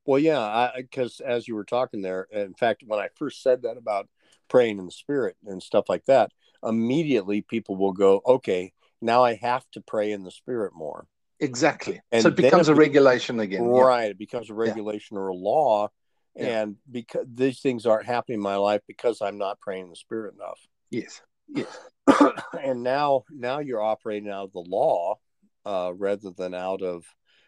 [0.06, 3.76] Well, yeah, because as you were talking there, in fact, when I first said that
[3.76, 4.08] about
[4.48, 6.32] praying in the spirit and stuff like that,
[6.64, 11.08] immediately people will go, okay, now I have to pray in the spirit more.
[11.40, 12.02] Exactly.
[12.12, 13.64] And so it becomes it a regulation again.
[13.64, 14.06] Right.
[14.06, 14.12] Yeah.
[14.12, 15.22] It becomes a regulation yeah.
[15.22, 15.90] or a law.
[16.36, 16.62] Yeah.
[16.62, 19.96] And because these things aren't happening in my life because I'm not praying in the
[19.96, 20.60] spirit enough.
[20.90, 21.22] Yes.
[21.48, 21.78] Yes.
[22.64, 25.16] and now now you're operating out of the law
[25.66, 27.06] uh, rather than out of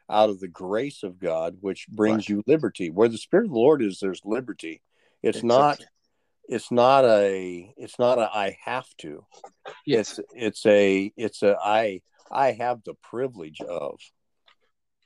[0.09, 2.29] out of the grace of God, which brings right.
[2.29, 2.89] you liberty.
[2.89, 4.81] Where the Spirit of the Lord is, there's liberty.
[5.21, 5.47] It's exactly.
[5.47, 5.79] not
[6.47, 9.25] it's not a it's not a I have to.
[9.85, 10.19] Yes.
[10.19, 13.99] It's it's a it's a I I have the privilege of.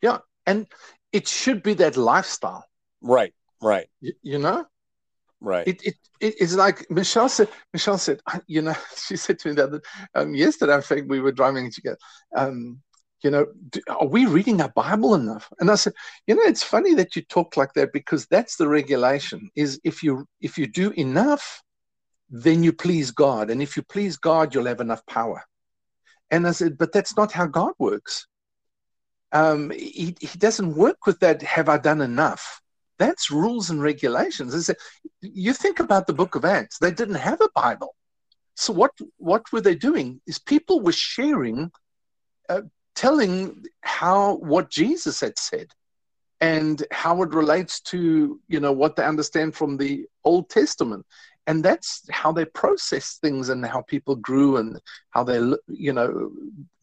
[0.01, 0.67] Yeah, and
[1.11, 2.65] it should be that lifestyle.
[3.01, 3.87] Right, right.
[4.01, 4.65] You, you know,
[5.43, 5.67] right.
[5.67, 7.49] It, it it is like Michelle said.
[7.73, 9.81] Michelle said, you know, she said to me that
[10.15, 10.75] um, yesterday.
[10.75, 11.97] I think we were driving together.
[12.35, 12.81] Um,
[13.23, 13.45] you know,
[13.87, 15.47] are we reading our Bible enough?
[15.59, 15.93] And I said,
[16.27, 19.49] you know, it's funny that you talk like that because that's the regulation.
[19.55, 21.61] Is if you if you do enough,
[22.29, 25.43] then you please God, and if you please God, you'll have enough power.
[26.31, 28.25] And I said, but that's not how God works.
[29.31, 31.43] Um, he, he doesn't work with that.
[31.43, 32.62] Have I done enough?
[33.03, 34.55] That's rules and regulations.
[34.55, 34.77] I said,
[35.19, 36.77] you think about the Book of Acts.
[36.77, 37.95] They didn't have a Bible.
[38.55, 40.21] So what what were they doing?
[40.25, 41.69] Is people were sharing
[42.47, 42.61] uh,
[42.95, 45.67] telling how what Jesus had said
[46.39, 51.05] and how it relates to you know what they understand from the Old Testament
[51.47, 54.79] and that's how they process things and how people grew and
[55.11, 56.31] how they you know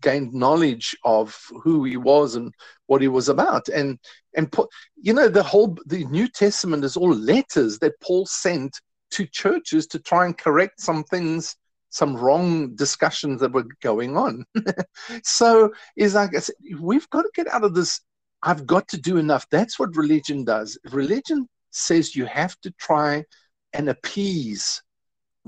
[0.03, 2.53] gained knowledge of who he was and
[2.87, 3.99] what he was about and
[4.37, 4.55] and
[5.01, 9.87] you know the whole the new testament is all letters that paul sent to churches
[9.87, 11.57] to try and correct some things
[11.91, 14.45] some wrong discussions that were going on.
[15.25, 18.01] so is like I said, we've got to get out of this.
[18.43, 19.47] I've got to do enough.
[19.51, 20.79] That's what religion does.
[20.93, 23.25] Religion says you have to try
[23.73, 24.83] and appease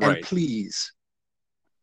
[0.01, 0.93] and please.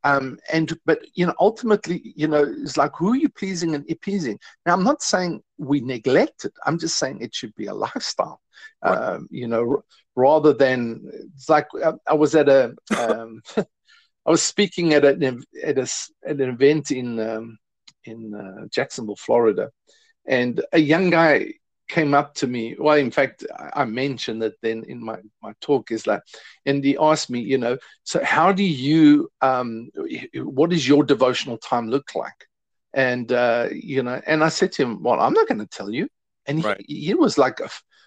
[0.03, 3.89] Um, and but you know, ultimately, you know, it's like who are you pleasing and
[3.91, 4.39] appeasing?
[4.65, 6.53] Now, I'm not saying we neglect it.
[6.65, 8.39] I'm just saying it should be a lifestyle.
[8.83, 8.97] Right.
[8.97, 9.83] Um, you know,
[10.15, 11.01] rather than
[11.35, 15.87] it's like I, I was at a um, I was speaking at an at, a,
[16.25, 17.57] at an event in um,
[18.05, 19.69] in uh, Jacksonville, Florida,
[20.25, 21.53] and a young guy
[21.89, 22.75] came up to me.
[22.77, 26.21] Well, in fact, I mentioned that then in my, my talk is like,
[26.65, 29.89] and he asked me, you know, so how do you, um,
[30.35, 32.47] what does your devotional time look like?
[32.93, 35.89] And, uh, you know, and I said to him, well, I'm not going to tell
[35.89, 36.07] you.
[36.45, 36.83] And right.
[36.87, 37.59] he, he, was like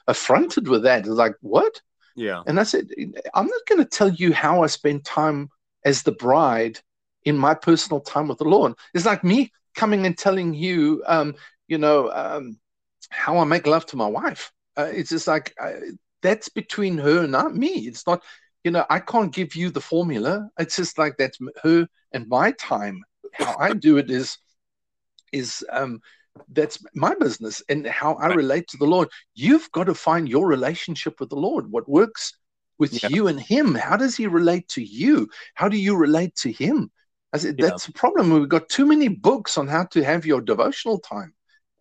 [0.07, 1.07] affronted with that.
[1.07, 1.81] Like, what?
[2.17, 2.43] Yeah.
[2.47, 2.89] And I said,
[3.35, 5.51] I'm not going to tell you how I spend time
[5.85, 6.79] as the bride
[7.25, 8.75] in my personal time with the Lord.
[8.95, 11.35] It's like me coming and telling you, um,
[11.69, 12.59] you know, um,
[13.13, 14.53] how I make love to my wife.
[14.77, 15.73] Uh, it's just like uh,
[16.23, 17.87] that's between her and not me.
[17.87, 18.23] It's not,
[18.65, 20.49] you know, I can't give you the formula.
[20.59, 23.03] It's just like that's her and my time.
[23.35, 24.39] How I do it is,
[25.33, 26.01] is um,
[26.49, 29.09] that's my business and how I relate to the Lord.
[29.35, 31.71] You've got to find your relationship with the Lord.
[31.71, 32.35] What works
[32.79, 33.11] with yeah.
[33.11, 33.75] you and him.
[33.75, 35.29] How does he relate to you?
[35.55, 36.91] How do you relate to him?
[37.33, 37.67] I said, yeah.
[37.67, 38.33] that's a problem.
[38.33, 41.33] We've got too many books on how to have your devotional time.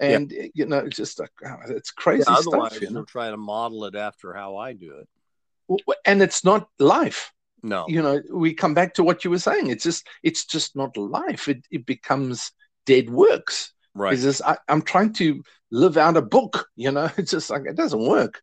[0.01, 0.47] And yeah.
[0.53, 2.81] you know, it's just like oh, it's crazy yeah, otherwise stuff.
[2.81, 3.05] You know?
[3.05, 5.81] try to model it after how I do it.
[6.05, 7.31] And it's not life.
[7.63, 7.85] No.
[7.87, 9.67] You know, we come back to what you were saying.
[9.67, 11.47] It's just it's just not life.
[11.47, 12.51] It it becomes
[12.85, 13.73] dead works.
[13.93, 14.13] Right.
[14.13, 17.63] It's just I, I'm trying to live out a book, you know, it's just like
[17.65, 18.41] it doesn't work.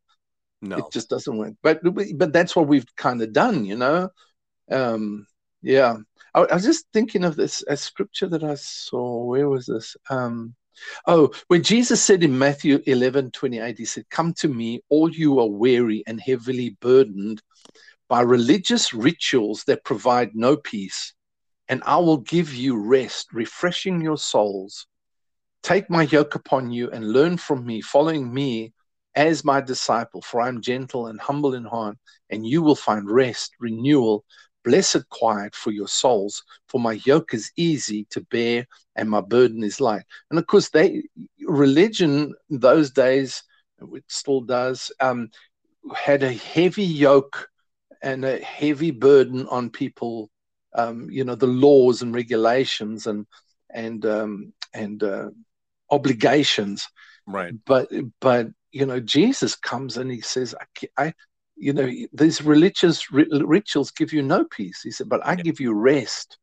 [0.60, 1.54] No, it just doesn't work.
[1.62, 4.10] But but that's what we've kind of done, you know.
[4.70, 5.26] Um,
[5.62, 5.96] yeah,
[6.34, 9.24] I, I, was just thinking of this a scripture that I saw.
[9.24, 9.96] Where was this?
[10.10, 10.54] Um,
[11.06, 15.38] oh, when Jesus said in Matthew 11 28, he said, Come to me, all you
[15.40, 17.42] are weary and heavily burdened
[18.08, 21.12] by religious rituals that provide no peace,
[21.68, 24.86] and I will give you rest, refreshing your souls.
[25.62, 28.72] Take my yoke upon you and learn from me, following me
[29.14, 31.98] as my disciple, for I am gentle and humble in heart,
[32.30, 34.24] and you will find rest, renewal,
[34.68, 36.44] blessed quiet for your souls.
[36.68, 40.04] For my yoke is easy to bear, and my burden is light.
[40.30, 41.04] And of course, they
[41.40, 43.42] religion those days,
[43.80, 45.30] it still does, um,
[45.96, 47.48] had a heavy yoke
[48.02, 50.30] and a heavy burden on people.
[50.74, 53.26] Um, you know, the laws and regulations and
[53.70, 55.30] and um, and uh,
[55.90, 56.88] obligations.
[57.26, 57.54] Right.
[57.64, 57.88] But
[58.20, 60.54] but you know, Jesus comes and he says,
[60.98, 61.14] I, I
[61.58, 64.80] you know, these religious rituals give you no peace.
[64.82, 66.38] He said, but I give you rest.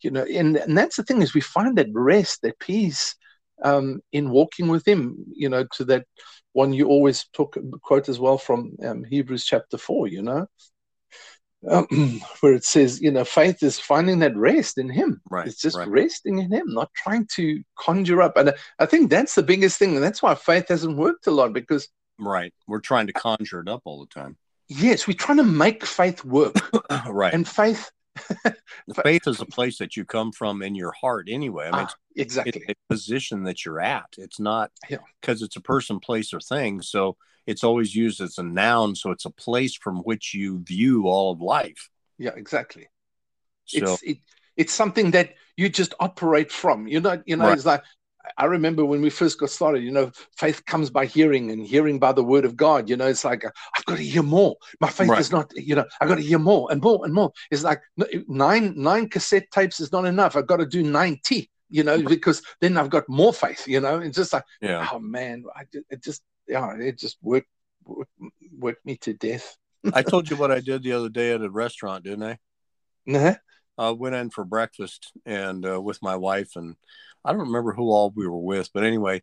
[0.00, 3.16] You know, and, and that's the thing is we find that rest, that peace
[3.62, 6.04] um, in walking with him, you know, to that
[6.52, 10.46] one you always talk quote as well from um, Hebrews chapter four, you know,
[11.68, 11.86] um,
[12.40, 15.20] where it says, you know, faith is finding that rest in Him.
[15.30, 15.46] Right.
[15.46, 15.88] It's just right.
[15.88, 18.36] resting in Him, not trying to conjure up.
[18.36, 21.52] And I think that's the biggest thing, and that's why faith hasn't worked a lot
[21.52, 21.88] because.
[22.18, 22.52] Right.
[22.66, 24.36] We're trying to conjure it up all the time.
[24.68, 26.54] Yes, we're trying to make faith work.
[27.08, 27.32] right.
[27.32, 27.90] And faith.
[29.04, 31.68] faith is a place that you come from in your heart anyway.
[31.72, 32.62] I mean, ah, exactly.
[32.66, 34.06] It's a position that you're at.
[34.18, 35.44] It's not because yeah.
[35.44, 36.80] it's a person, place, or thing.
[36.80, 38.94] So it's always used as a noun.
[38.94, 41.90] So it's a place from which you view all of life.
[42.18, 42.88] Yeah, exactly.
[43.66, 44.18] So it's, it,
[44.56, 46.86] it's something that you just operate from.
[46.88, 47.56] You know, you know, Right.
[47.56, 47.82] it's like
[48.38, 51.98] I remember when we first got started, you know, faith comes by hearing and hearing
[51.98, 52.88] by the word of God.
[52.88, 54.56] You know, it's like, I've got to hear more.
[54.80, 55.20] My faith Right.
[55.20, 57.32] is not, you know, I've got to hear more and more and more.
[57.50, 57.82] It's like
[58.28, 60.36] nine, nine cassette tapes is not enough.
[60.36, 63.98] I've got to do 90, you know, because then I've got more faith, you know,
[63.98, 64.86] it's just like, Yeah.
[64.92, 67.48] oh man, I, it just, yeah, it just worked,
[67.84, 68.10] worked,
[68.56, 69.56] worked me to death.
[69.92, 72.38] I told you what I did the other day at a restaurant, didn't I?
[73.06, 73.34] Nah,
[73.78, 76.76] I went in for breakfast and uh, with my wife, and
[77.26, 79.22] I don't remember who all we were with, but anyway,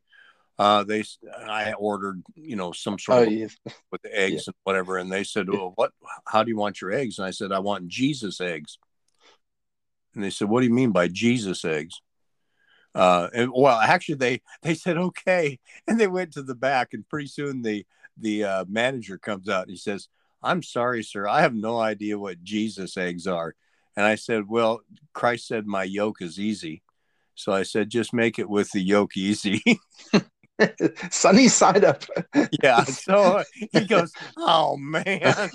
[0.60, 1.04] uh, they
[1.48, 3.56] I ordered you know some sort Oh, of yes.
[3.92, 5.92] with the eggs and whatever, and they said, "Well, what?
[6.28, 8.78] How do you want your eggs?" And I said, "I want Jesus eggs."
[10.14, 12.02] And they said, "What do you mean by Jesus eggs?"
[12.94, 17.08] Uh, and well, actually, they they said okay, and they went to the back, and
[17.08, 17.86] pretty soon the
[18.18, 20.08] the uh, manager comes out and he says,
[20.44, 23.56] "I'm sorry, sir, I have no idea what Jesus eggs are."
[23.96, 24.82] And I said, "Well,
[25.14, 26.83] Christ said my yoke is easy."
[27.36, 29.62] So I said, just make it with the yoke easy.
[31.12, 32.04] Sunny side up.
[32.62, 32.84] yeah.
[32.88, 35.50] So he goes, oh man.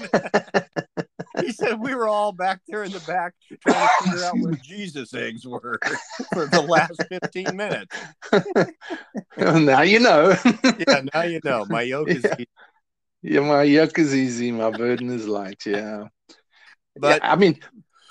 [1.41, 3.35] he said we were all back there in the back
[3.67, 5.79] trying to figure out where Jesus eggs were
[6.33, 7.97] for the last 15 minutes.
[9.37, 10.35] now you know.
[10.87, 11.65] Yeah, now you know.
[11.69, 12.45] My yoke is Yeah.
[13.23, 15.63] Yeah, my yoke is easy, my burden is light.
[15.67, 16.05] Yeah.
[16.97, 17.59] but yeah, I mean,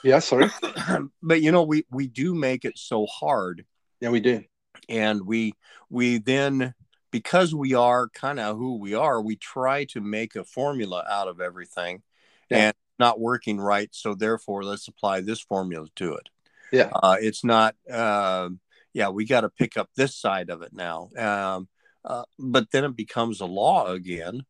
[0.03, 0.49] yeah, sorry.
[1.23, 3.65] but you know, we we do make it so hard
[3.99, 4.43] Yeah, we do.
[4.89, 5.53] and we
[5.89, 6.73] we then
[7.11, 11.27] because we are kind of who we are we try to make a formula out
[11.27, 12.03] of everything
[12.49, 12.57] Yeah.
[12.57, 16.29] and not working right so therefore let's apply this formula to it
[16.71, 16.89] Yeah.
[16.93, 18.59] uh, it's not um
[18.93, 21.69] yeah we got to pick up this side of it now um,
[22.03, 24.43] uh, but then it becomes a law again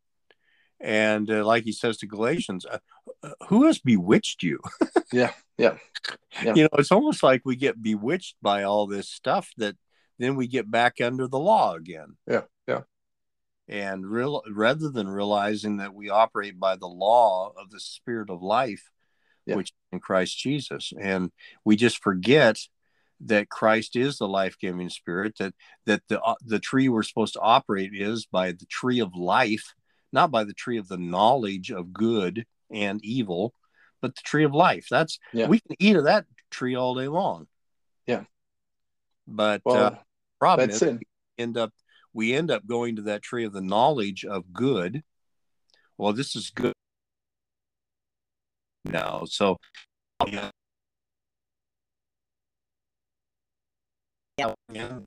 [0.80, 2.80] and uh, like he says to galatians uh, uh,
[3.50, 4.60] who has bewitched you
[5.12, 5.78] Yeah, yeah,
[6.44, 6.54] yeah.
[6.56, 9.76] you know it's almost like we get bewitched by all this stuff that
[10.20, 12.82] then we get back under the law again Yeah, yeah.
[13.68, 18.42] and real rather than realizing that we operate by the law of the spirit of
[18.42, 18.90] life
[19.46, 19.56] Yeah.
[19.56, 21.32] which is in christ jesus and
[21.64, 22.58] we just forget
[23.22, 25.54] that christ is the life-giving spirit that
[25.86, 29.74] that the uh, the tree we're supposed to operate is by the tree of life
[30.14, 33.54] not by the tree of the knowledge of good and evil
[34.02, 35.48] but the tree of life that's Yeah.
[35.48, 37.48] we can eat of that tree all day long
[38.06, 38.24] Yeah.
[39.28, 39.96] but Well, uh,
[40.40, 41.00] problem is it.
[41.38, 41.74] end up
[42.14, 45.04] we end up going to that tree of the knowledge of good
[45.98, 46.74] well this is good
[48.86, 49.58] now so
[50.28, 50.50] yeah
[54.72, 55.00] yeah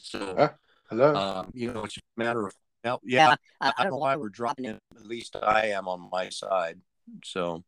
[0.00, 0.50] so Huh?
[0.88, 1.14] Hello.
[1.14, 2.54] um, you know it's a matter of
[2.84, 6.08] now yeah I, I don't know why we're dropping it at least i am on
[6.12, 6.80] my side
[7.24, 7.64] so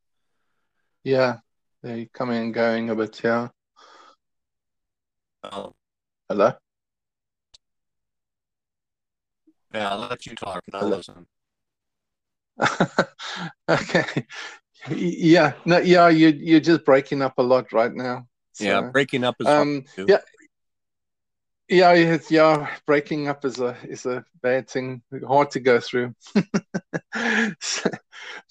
[1.06, 1.36] yeah,
[1.84, 3.20] they coming and going a bit.
[3.22, 3.48] Yeah.
[5.44, 5.68] uh,
[6.28, 6.52] Hello.
[9.72, 11.26] yeah i'll let you talk and i'll listen
[13.68, 14.26] okay.
[14.88, 15.52] Yeah.
[15.66, 15.78] No.
[15.78, 16.08] Yeah.
[16.08, 18.26] You you're just breaking up a lot right now.
[18.58, 19.84] yeah breaking up is hard um.
[19.98, 20.20] Yeah.
[21.68, 21.94] Yeah.
[21.94, 22.68] it's- Yeah.
[22.86, 25.02] Breaking up is a is a bad thing.
[25.26, 26.14] Hard to go through.
[27.60, 27.90] So-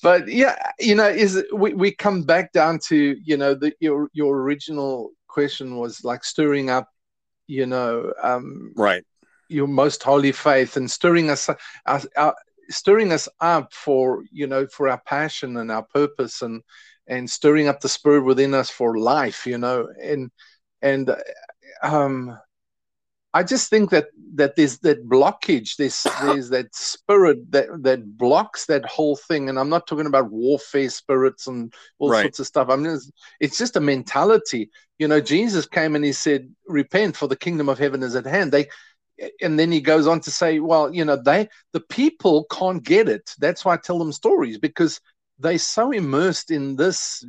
[0.01, 4.09] but yeah, you know, is we we come back down to you know the your
[4.13, 6.89] your original question was like stirring up,
[7.47, 9.03] you know, um, right
[9.49, 11.49] your most holy faith and stirring us,
[11.85, 12.35] us our,
[12.69, 16.63] stirring us up for you know for our passion and our purpose and
[17.07, 20.31] and stirring up the spirit within us for life you know and
[20.81, 21.17] and uh,
[21.83, 22.35] um
[23.35, 28.65] i just think that that there's that blockage there's there's that spirit that that blocks
[28.65, 29.49] that whole thing.
[29.49, 32.23] And i'm not talking about warfare spirits and all Right.
[32.23, 32.67] sorts of stuff.
[32.69, 34.69] I'm just it's just a mentality.
[34.99, 38.25] You know jesus came and he said repent for the kingdom of heaven is at
[38.25, 38.51] hand.
[38.51, 38.67] They
[39.41, 43.09] and then he goes on to say well you know they the people can't get
[43.09, 43.29] it.
[43.39, 44.99] That's why i tell them stories because
[45.39, 47.25] they're so immersed in this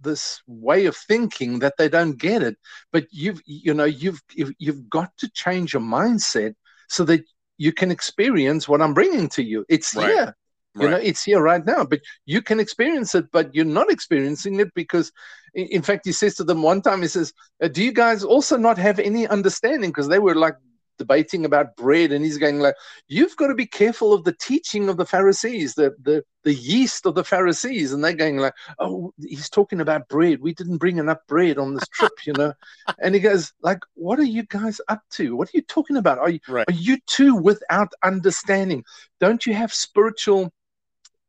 [0.00, 2.56] this way of thinking that they don't get it.
[2.92, 6.54] But you've you know you've you've, you've got to change your mindset
[6.88, 7.24] so that
[7.58, 9.64] you can experience what i'm bringing to you.
[9.68, 10.10] It's Right.
[10.10, 10.36] here.
[10.78, 11.84] You know it's here right now.
[11.84, 15.10] But you can experience it but you're not experiencing it because
[15.54, 17.32] in in fact he says to them one time he says
[17.62, 19.90] uh, do you guys also not have any understanding?
[19.90, 20.56] Because they were like
[20.98, 22.74] debating about bread and he's going like
[23.08, 27.06] you've got to be careful of the teaching of the pharisees the the the yeast
[27.06, 27.92] of the pharisees.
[27.92, 30.40] And they're going like oh he's talking about bread.
[30.40, 32.52] We didn't bring enough bread on this trip you know?
[32.98, 35.36] And he goes like what are you guys up to?
[35.36, 36.18] What are you talking about?
[36.18, 36.68] Are you right.
[36.68, 38.84] are you too without understanding?
[39.20, 40.52] Don't you have spiritual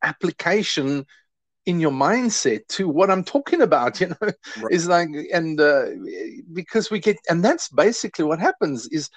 [0.03, 1.05] application
[1.67, 4.71] in your mindset to what I'm talking about, you know, right.
[4.71, 5.87] is like, and uh,
[6.53, 9.09] because we get, and that's basically what happens is,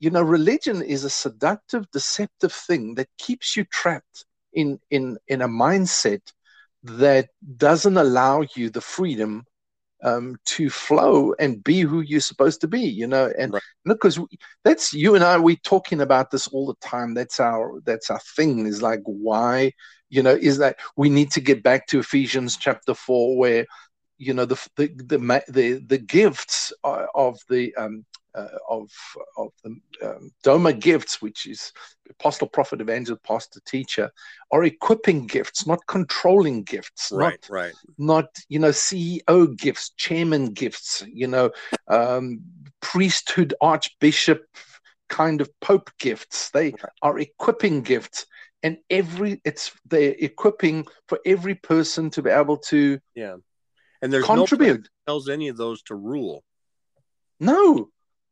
[0.00, 5.42] you know, religion is a seductive, deceptive thing that keeps you trapped in in in
[5.42, 6.22] a mindset
[6.82, 9.44] that doesn't allow you the freedom
[10.02, 13.30] um, to flow and be who you're supposed to be, you know.
[13.38, 13.62] And right.
[13.84, 14.18] because
[14.64, 17.12] that's you and I, we're talking about this all the time.
[17.12, 18.66] That's our that's our thing.
[18.66, 19.72] Is like why
[20.08, 23.66] you know is that we need to get back to ephesians chapter 4 where
[24.16, 28.90] you know the the the the, the gifts of the um, uh, of
[29.36, 31.72] of the um, Doma gifts, which is
[32.08, 34.10] apostle, prophet, evangelist, pastor, teacher,
[34.50, 37.10] are equipping gifts, not controlling gifts.
[37.12, 37.72] Right, not, right.
[37.98, 41.50] Not you know CEO gifts, chairman gifts, you know,
[41.88, 42.40] um,
[42.80, 44.44] priesthood, archbishop,
[45.08, 46.50] kind of pope gifts.
[46.50, 48.26] They are equipping gifts
[48.62, 53.36] and every it's they're equipping for every person to be able to yeah
[54.02, 56.42] and there's contribute no tells any of those to rule
[57.38, 57.88] no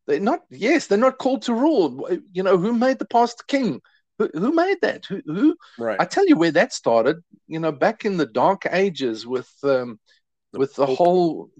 [0.09, 2.09] they're not yes they're not called to rule.
[2.33, 3.81] You know who made the past king?
[4.19, 5.05] Who, who made that?
[5.05, 5.57] Who, who?
[5.79, 6.01] Right.
[6.01, 10.01] I tell you where that started you know back in the dark ages with um
[10.55, 11.51] with the whole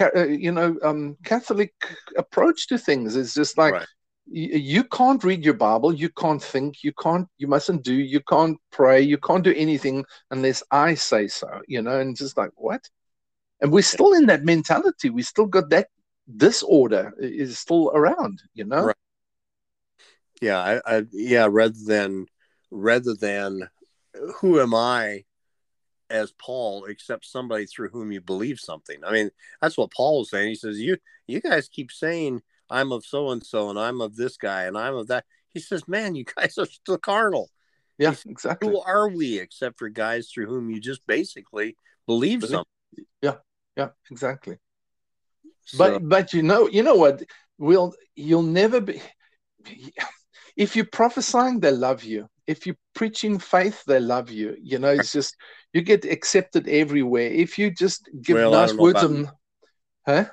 [0.00, 1.74] uh, you know um catholic
[2.16, 3.16] approach to things.
[3.16, 3.86] Is just like right.
[4.26, 8.56] you, can't read your Bible, you can't think, you can't, you mustn't do, you can't
[8.70, 12.88] pray, you can't do anything unless I say so, you know, and just like, what?
[13.60, 15.10] And we're still in that mentality.
[15.10, 15.88] We still got that
[16.34, 18.84] disorder is still around, you know?
[18.84, 18.96] Right.
[20.40, 20.58] Yeah.
[20.58, 21.48] I, I, yeah.
[21.50, 22.26] Rather than,
[22.70, 23.68] rather than
[24.36, 25.24] who am I
[26.08, 28.98] as Paul, except somebody through whom you believe something.
[29.04, 30.48] I mean, that's what Paul was saying.
[30.48, 30.96] He says, you,
[31.26, 34.76] you guys keep saying, I'm of so and so, and I'm of this guy, and
[34.76, 35.24] I'm of that.
[35.50, 37.50] He says, "Man, you guys are still carnal."
[37.98, 38.68] Yeah, says, exactly.
[38.68, 42.42] Who are we except for guys through whom you just basically believe.
[42.42, 42.64] something?
[43.22, 43.36] Yeah,
[43.76, 44.58] yeah, exactly.
[45.66, 47.22] So, but but you know you know what?
[47.58, 49.00] Will you'll never be
[50.56, 52.28] if you're prophesying, they love you.
[52.46, 54.56] If you're preaching faith, they love you.
[54.62, 55.36] You know, it's just
[55.72, 57.26] you get accepted everywhere.
[57.26, 59.28] If you just give well, nice words of,
[60.06, 60.24] huh?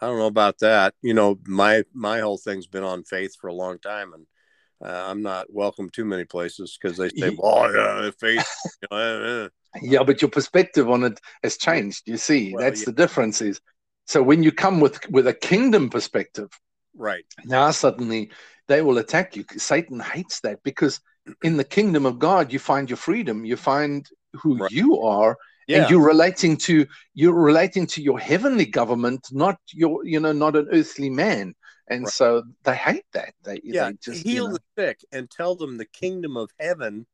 [0.00, 0.94] I don't know about that.
[1.02, 4.26] You know, my my whole thing's been on faith for a long time, and
[4.82, 8.46] uh, I'm not welcome too many places because they say, "Oh, yeah, faith."
[8.92, 9.48] Eh, eh.
[9.82, 12.08] yeah, but your perspective on it has changed.
[12.08, 12.86] You see, well, that's yeah.
[12.86, 13.42] the difference.
[13.42, 13.60] Is
[14.10, 16.50] so when you come with with a kingdom perspective,
[16.96, 17.24] right.
[17.44, 18.32] now suddenly
[18.66, 19.44] they will attack you.
[19.56, 20.98] Satan hates that because
[21.44, 24.70] in the kingdom of God, you find your freedom, you find who right.
[24.72, 25.36] you are,
[25.68, 25.82] yeah.
[25.82, 30.56] and you're relating to you're relating to your heavenly government not your you know not
[30.56, 31.54] an earthly man.
[31.86, 32.12] And right.
[32.12, 33.32] so they hate that.
[33.44, 36.50] They, yeah they just heal you know, the sick and tell them the kingdom of
[36.58, 37.06] heaven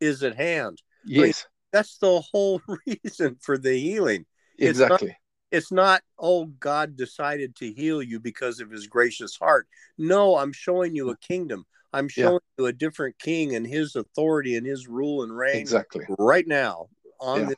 [0.00, 0.82] is at hand.
[1.04, 1.20] Yes.
[1.20, 1.34] I mean,
[1.74, 2.60] that's the whole
[3.04, 4.26] reason for the healing.
[4.58, 5.19] Exactly it's not,
[5.50, 9.66] it's not oh god decided to heal you because of his gracious heart
[9.98, 12.62] no i'm showing you a kingdom i'm showing yeah.
[12.62, 16.86] you a different king and his authority and his rule and reign exactly right now
[17.20, 17.46] on yeah.
[17.46, 17.56] this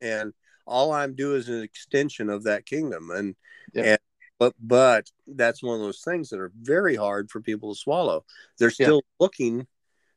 [0.00, 0.32] and
[0.66, 3.10] all I'm doing is an extension of that kingdom.
[3.10, 3.34] And,
[3.74, 3.82] yeah.
[3.82, 3.98] and
[4.38, 8.24] but but that's one of those things that are very hard for people to swallow.
[8.58, 9.66] They're still looking,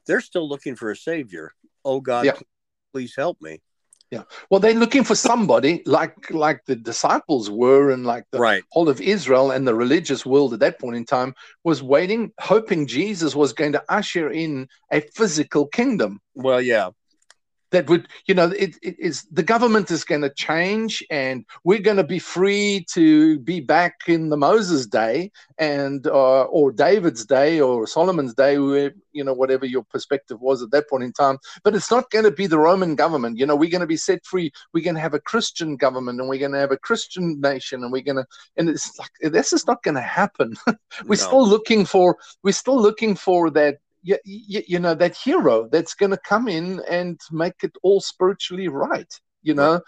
[0.07, 1.51] they're still looking for a savior.
[1.83, 2.29] Oh God,
[2.93, 3.61] please help me.
[4.13, 4.25] Yeah.
[4.51, 8.63] Well, they're looking for somebody like like the disciples were, and like the right.
[8.69, 11.33] whole of Israel and the religious world at that point in time
[11.63, 16.21] was waiting, hoping Jesus was going to usher in a physical kingdom.
[16.35, 16.91] Well, yeah
[17.73, 21.79] that would you know it, it is the government is going to change and we're
[21.79, 27.25] going to be free to be back in the moses day and uh, or david's
[27.25, 31.13] day or solomon's day where, you know whatever your perspective was at that point in
[31.13, 31.37] time.
[31.63, 33.37] But it's not going to be the roman government.
[33.37, 34.51] You know we're going to be set free.
[34.73, 37.83] We're going to have a christian government and we're going to have a christian nation
[37.83, 38.25] and we're going to
[38.57, 40.55] and it's like this is not going to happen.
[41.05, 41.15] We're no.
[41.15, 45.95] still looking for we're still looking for that you, you, you know that hero that's
[45.95, 49.11] going to come in and make it all spiritually right
[49.43, 49.81] you know?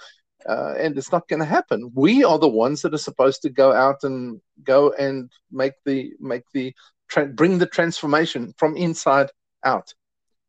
[0.47, 1.91] Uh, and it's not going to happen.
[1.95, 6.13] We are the ones that are supposed to go out and go and make the
[6.19, 6.75] make the
[7.07, 9.31] tra- bring the transformation from inside
[9.63, 9.95] out.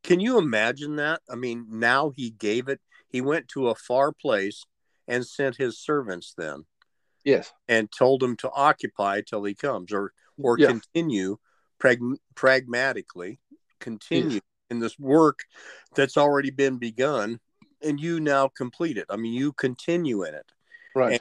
[0.02, 1.22] Can you imagine that?
[1.30, 4.64] I mean now he gave it he went to a far place
[5.08, 6.66] and sent his servants then.
[7.24, 7.50] Yes.
[7.66, 10.66] And told them to occupy till he comes or or yeah.
[10.66, 11.38] continue
[11.78, 13.40] prag- pragmatically
[13.80, 14.42] continue yes.
[14.70, 15.40] in this work
[15.94, 17.38] that's already been begun
[17.82, 19.06] and you now complete it.
[19.10, 20.50] I mean, you continue in it.
[20.94, 21.20] Right.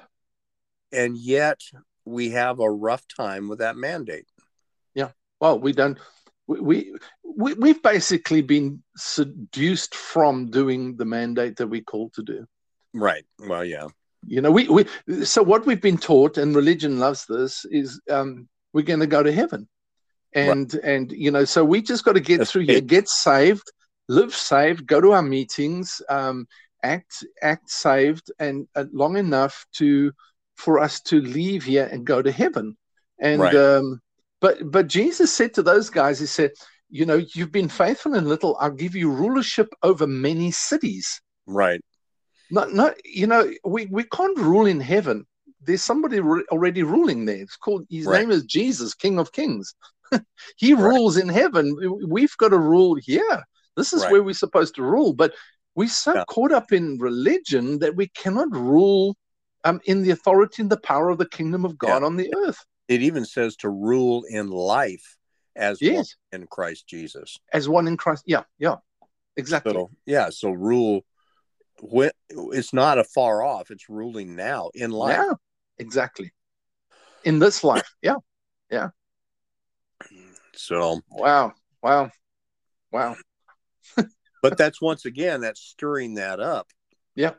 [0.92, 1.60] And, and yet
[2.06, 4.28] we have a rough time with that mandate.
[4.94, 5.10] Yeah.
[5.40, 5.98] Well, we don't
[6.48, 12.46] we, we we've basically been seduced from doing the mandate that we called to do.
[12.94, 13.26] Right.
[13.40, 13.88] Well, yeah.
[14.28, 14.86] You know, we, we
[15.26, 19.22] so what we've been taught, and religion loves this, is um, we're going to go
[19.22, 19.68] to heaven,
[20.36, 20.84] and right.
[20.84, 22.70] and you know, so we just got to get That's through it.
[22.70, 23.72] here, get saved,
[24.08, 26.48] live saved, go to our meetings, um,
[26.84, 30.12] act act saved, and uh, long enough to
[30.56, 32.78] for us to leave here and go to heaven,
[33.20, 33.56] and right.
[33.56, 34.00] um,
[34.42, 36.52] but but Jesus said to those guys, he said,
[36.90, 41.22] you know, you've been faithful in little, I'll give you rulership over many cities.
[41.46, 41.82] Right.
[42.52, 45.26] Not, not, you know, we, we can't rule in heaven.
[45.62, 47.38] There's somebody re- already ruling there.
[47.38, 48.20] It's called, his right.
[48.20, 49.74] name is Jesus, King of Kings.
[50.58, 50.84] he right.
[50.84, 51.76] rules in heaven.
[52.08, 53.44] We've got to rule here.
[53.76, 54.12] This is right.
[54.12, 55.14] where we're supposed to rule.
[55.14, 55.34] But
[55.76, 56.24] we're so yeah.
[56.28, 59.18] caught up in religion that we cannot rule
[59.64, 62.06] um, in the authority and the power of the kingdom of God yeah.
[62.06, 62.60] on the earth.
[62.88, 65.18] It even says to rule in life
[65.56, 66.16] as yes.
[66.30, 67.38] one in Christ Jesus.
[67.52, 68.24] As one in Christ.
[68.28, 68.76] Yeah, yeah.
[69.38, 69.74] Exactly.
[69.74, 71.04] So, yeah, so rule
[72.54, 75.18] it's not a far off, it's ruling now in life.
[75.18, 75.34] Yeah,
[75.78, 76.32] exactly.
[77.24, 77.90] In this life.
[78.02, 78.16] Yeah.
[78.70, 78.90] Yeah.
[80.56, 81.54] So wow.
[81.82, 82.12] Wow.
[82.92, 83.16] Wow.
[84.42, 86.68] but that's once again that's stirring that up.
[87.16, 87.34] Yeah.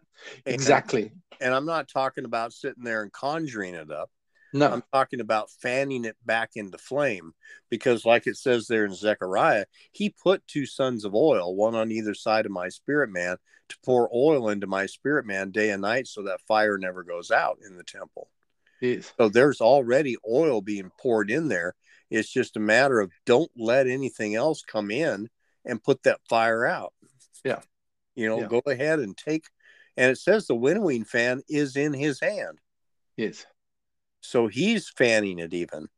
[0.45, 1.03] Exactly.
[1.03, 4.11] And, and I'm not talking about sitting there and conjuring it up.
[4.53, 4.69] No.
[4.71, 7.33] I'm talking about fanning it back into flame
[7.69, 11.93] because, like it says there in Zechariah, he put two sons of oil, one on
[11.93, 13.37] either side of my spirit man,
[13.69, 17.31] to pour oil into my spirit man day and night so that fire never goes
[17.31, 18.31] out in the temple.
[19.19, 21.75] So there's already oil being poured in there.
[22.11, 25.29] It's just a matter of don't let anything else come in
[25.65, 26.93] and put that fire out.
[27.45, 27.61] Yeah.
[28.15, 28.47] You know, yeah.
[28.47, 29.45] go ahead and take,
[29.97, 32.59] and it says the winnowing fan is in his hand.
[33.17, 33.45] Yes.
[34.21, 35.89] So he's fanning it even.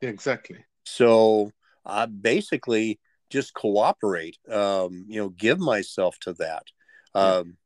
[0.00, 0.64] Exactly.
[0.84, 1.52] So
[1.84, 2.98] I basically
[3.30, 6.64] just cooperate, um, you know, give myself to that.
[7.14, 7.56] Um,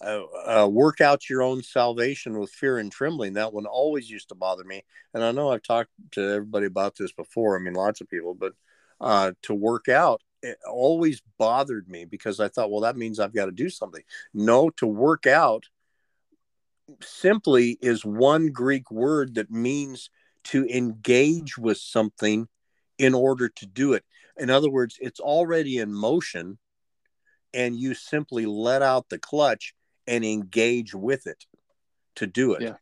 [0.00, 3.34] uh, uh, work out your own salvation with fear and trembling.
[3.34, 4.84] That one always used to bother me.
[5.14, 7.56] And I know I've talked to everybody about this before.
[7.56, 8.52] I mean, lots of people, but
[9.00, 13.34] uh, to work out, it always bothered me because I thought, well, that means I've
[13.34, 14.02] got to do something.
[14.32, 15.64] No, to work out
[17.02, 20.10] simply is one Greek word that means
[20.44, 22.48] to engage with something
[22.98, 24.04] in order to do it.
[24.36, 26.58] In other words, it's already in motion
[27.52, 29.74] and you simply let out the clutch
[30.08, 31.44] and engage with it
[32.16, 32.62] to do it.
[32.62, 32.74] Yeah.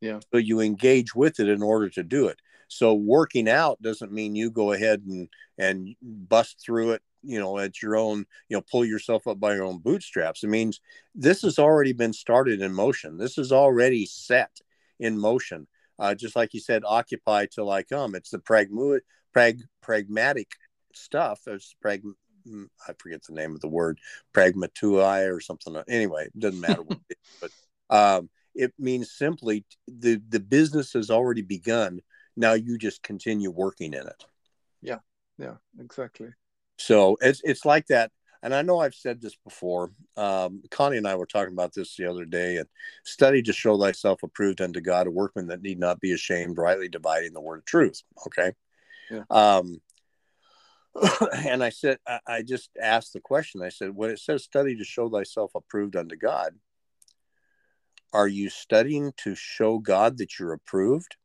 [0.00, 0.20] Yeah.
[0.32, 2.38] So you engage with it in order to do it.
[2.68, 7.58] So working out doesn't mean you go ahead and and bust through it you know
[7.58, 10.80] at your own you know pull yourself up by your own bootstraps it means
[11.14, 14.60] this has already been started in motion this is already set
[15.00, 15.66] in motion
[15.98, 19.00] uh, just like you said occupy till i come it's the pragma-
[19.32, 20.52] prag- pragmatic
[20.94, 22.02] stuff it's prag
[22.88, 23.98] i forget the name of the word
[24.34, 27.50] pragmatui or something anyway it doesn't matter what it is, but
[27.90, 32.00] um, it means simply the the business has already begun
[32.36, 34.24] now you just continue working in it
[34.82, 34.98] yeah
[35.38, 36.28] yeah exactly
[36.78, 38.10] so it's it's like that.
[38.42, 39.90] And I know I've said this before.
[40.16, 42.58] Um, Connie and I were talking about this the other day.
[42.58, 42.68] And
[43.02, 46.88] study to show thyself approved unto God, a workman that need not be ashamed, rightly
[46.88, 48.00] dividing the word of truth.
[48.26, 48.52] Okay.
[49.10, 49.24] Yeah.
[49.28, 49.80] Um,
[51.36, 53.62] and I said, I, I just asked the question.
[53.62, 56.54] I said, when it says study to show thyself approved unto God,
[58.12, 61.16] are you studying to show God that you're approved?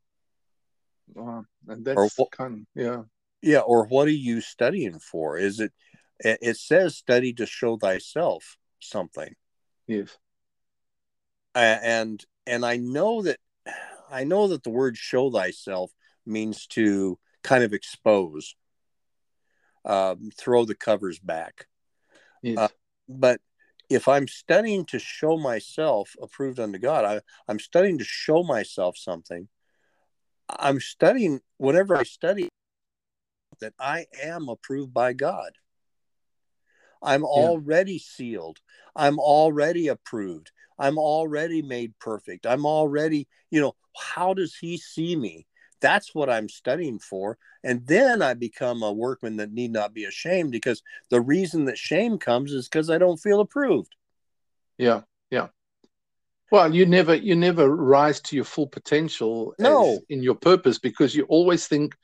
[1.18, 3.02] Uh, and that's or, kind of, yeah.
[3.42, 5.38] Yeah, or what are you studying for?
[5.38, 5.72] Is it
[6.20, 9.34] it says study to show thyself something.
[9.88, 10.18] Yes.
[11.56, 13.40] and and I know that
[14.10, 15.92] I know that the word show thyself
[16.26, 18.56] means to kind of expose,
[19.86, 21.68] um, throw the covers back.
[22.42, 22.58] Yes.
[22.58, 22.68] Uh,
[23.10, 23.42] but
[23.90, 28.98] if I'm studying to show myself approved unto God, I, I'm studying to show myself
[28.98, 29.48] something.
[30.50, 32.50] I'm studying, whenever I study,
[33.62, 35.52] that I am approved by God.
[37.02, 37.28] I'm yeah.
[37.28, 38.60] already sealed.
[38.96, 40.52] I'm already approved.
[40.80, 42.46] I'm already made perfect.
[42.46, 45.46] I'm already, you know, how does he see me?
[45.84, 47.38] That's what I'm studying for.
[47.62, 51.78] And then I become a workman that need not be ashamed because the reason that
[51.78, 53.94] shame comes is because I don't feel approved.
[54.78, 55.02] Yeah.
[55.30, 55.48] Yeah.
[56.52, 60.00] Well, you never you never rise to your full potential no.
[60.08, 61.96] in your purpose because you always think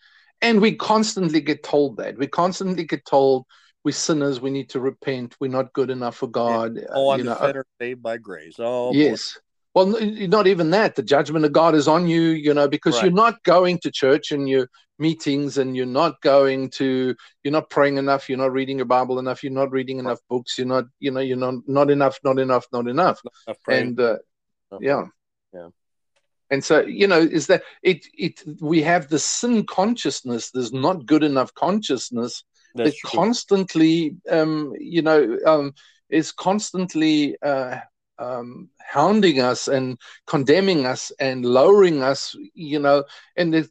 [0.41, 2.17] and we constantly get told that.
[2.17, 3.45] We constantly get told
[3.85, 4.41] we're sinners.
[4.41, 5.37] We need to repent.
[5.39, 6.79] We're not good enough for God.
[6.93, 8.55] Oh, I'm you know, uh, sinner saved by grace.
[8.59, 9.39] Oh, yes.
[9.75, 9.85] Well,
[10.27, 10.95] not even that.
[10.95, 13.03] The judgment of God is on you, you know, because right.
[13.03, 14.67] you're not going to church and your
[14.97, 18.27] meetings and you're not going to, you're not praying enough.
[18.27, 19.43] You're not reading your Bible enough.
[19.43, 20.57] You're not reading enough books.
[20.57, 23.21] You're not, you know, you're not, not enough, not enough, not enough.
[23.23, 24.17] Not enough and, uh.
[24.81, 25.05] Yeah.
[25.53, 25.69] Yeah.
[26.51, 28.05] And so, you know, is that it?
[28.17, 30.51] It we have the sin consciousness.
[30.51, 32.43] There's not good enough consciousness
[32.73, 33.19] That's that true.
[33.19, 35.73] constantly, um, you know, um,
[36.09, 37.77] is constantly uh,
[38.19, 39.97] um, hounding us and
[40.27, 42.35] condemning us and lowering us.
[42.53, 43.03] You know,
[43.37, 43.69] and it,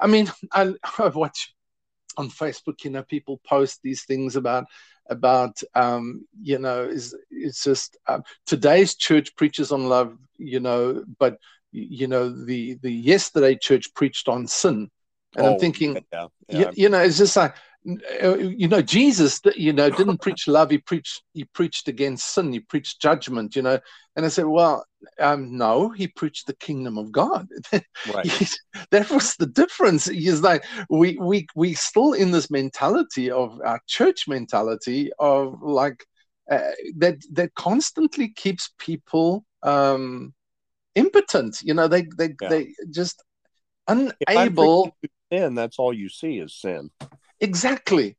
[0.00, 1.54] I mean, I, I watch
[2.16, 2.84] on Facebook.
[2.84, 4.64] You know, people post these things about
[5.08, 11.04] about um, you know is it's just um, today's church preaches on love you know
[11.18, 11.38] but
[11.72, 14.90] you know the the yesterday church preached on sin
[15.36, 16.72] and i'm Oh, thinking yeah, you, yeah.
[16.74, 17.54] you know it's just like
[17.84, 22.60] you know jesus you know didn't preach love he preached he preached against sin he
[22.60, 23.78] preached judgment you know
[24.16, 24.84] and i said well
[25.18, 28.52] um no he preached the kingdom of god right.
[28.90, 33.80] that was the difference is like we we we still in this mentality of our
[33.86, 36.04] church mentality of like
[36.50, 36.60] uh,
[36.96, 40.34] that that constantly keeps people um
[40.96, 42.48] impotent you know they they Yeah.
[42.50, 43.22] they just
[43.88, 44.94] unable
[45.32, 46.90] sin, that's all you see is sin.
[47.40, 48.16] Exactly.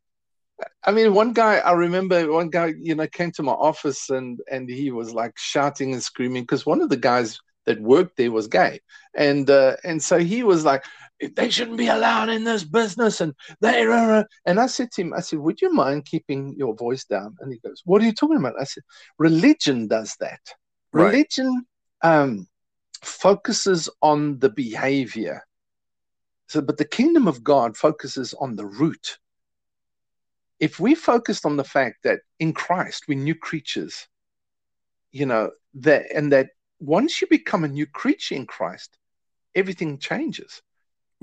[0.84, 4.39] I mean one guy i remember one guy you know came to my office and
[4.51, 8.32] and he was like shouting and screaming because one of the guys that worked there
[8.32, 8.80] was gay.
[9.15, 10.84] And uh, and so he was like
[11.36, 15.13] they shouldn't be allowed in this business and they rah." and i said to him
[15.13, 17.36] i said would you mind keeping your voice down?
[17.39, 18.59] And he goes what are you talking about?
[18.59, 18.84] I said
[19.19, 20.39] religion does that.
[20.93, 21.05] Right.
[21.11, 21.65] religion
[22.03, 22.47] um
[23.03, 25.43] focuses on the behavior
[26.51, 29.17] so but the kingdom of god focuses on the root
[30.59, 34.07] if we focused on the fact that in christ we're new creatures
[35.11, 36.49] you know that and that
[36.79, 38.97] once you become a new creature in christ
[39.55, 40.61] everything changes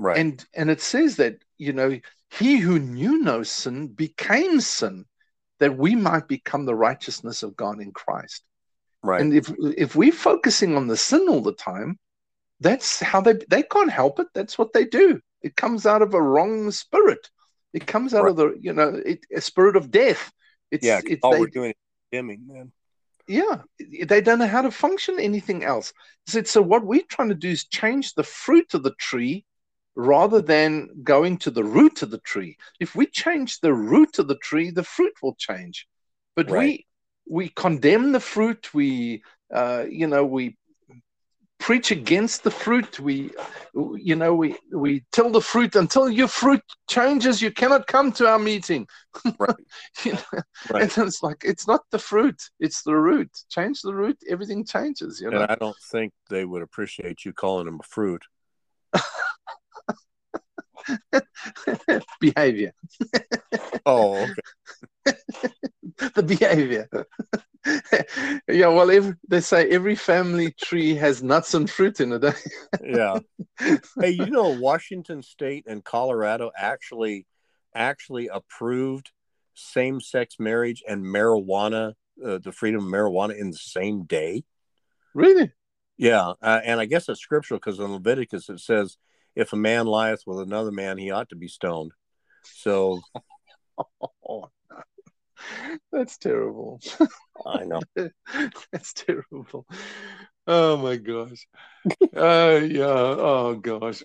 [0.01, 0.17] Right.
[0.17, 1.99] and and it says that you know
[2.31, 5.05] he who knew no sin became sin
[5.59, 8.43] that we might become the righteousness of god in christ
[9.03, 9.21] right.
[9.21, 11.99] and if if we're focusing on the sin all the time
[12.59, 16.13] that's how they they can't help it that's what they do it comes out of
[16.13, 17.29] a wrong spirit
[17.73, 18.29] it comes out Right.
[18.31, 20.31] of the you know it, a spirit of death
[20.71, 21.01] it's yeah.
[21.05, 21.75] it's all they, we're doing is
[22.11, 22.71] dimming, man.
[23.27, 23.61] yeah
[24.07, 25.93] they don't know how to function anything else
[26.27, 29.45] so, so what we're trying to do is change the fruit of the tree
[29.95, 34.27] rather than going to the root of the tree if we change the root of
[34.27, 35.87] the tree the fruit will change
[36.35, 36.59] but Right.
[36.59, 36.85] we
[37.29, 39.21] we condemn the fruit we
[39.53, 40.57] uh, you know we
[41.59, 43.29] preach against the fruit we
[43.97, 48.27] you know we we tell the fruit until your fruit changes you cannot come to
[48.27, 48.87] our meeting
[49.37, 49.55] Right.
[50.05, 50.41] you know?
[50.71, 50.97] Right.
[50.97, 55.19] and it's like it's not the fruit it's the root change the root everything changes
[55.19, 58.23] you know And I don't think they would appreciate you calling them a fruit.
[62.19, 62.73] behavior
[63.85, 64.27] Oh,
[66.15, 66.87] the behavior
[68.47, 68.87] yeah well
[69.27, 72.23] they say every family tree has nuts and fruit in it
[72.83, 73.19] yeah.
[73.99, 77.25] Hey, you know, Washington State and Colorado actually
[77.75, 79.11] actually approved
[79.53, 81.93] same-sex marriage and marijuana,
[82.25, 84.43] uh, the freedom of marijuana, in the same day.
[85.13, 85.51] really
[85.97, 88.97] Yeah, uh, and I guess it's scriptural because in Leviticus it says,
[89.35, 91.91] "If a man lieth with another man, he ought to be stoned."
[92.43, 93.01] So
[93.77, 94.49] oh,
[95.91, 96.79] that's terrible
[97.45, 97.81] I know.
[98.71, 99.65] That's terrible.
[100.45, 101.47] Oh my gosh.
[102.15, 102.85] uh, yeah.
[102.85, 104.03] Oh gosh.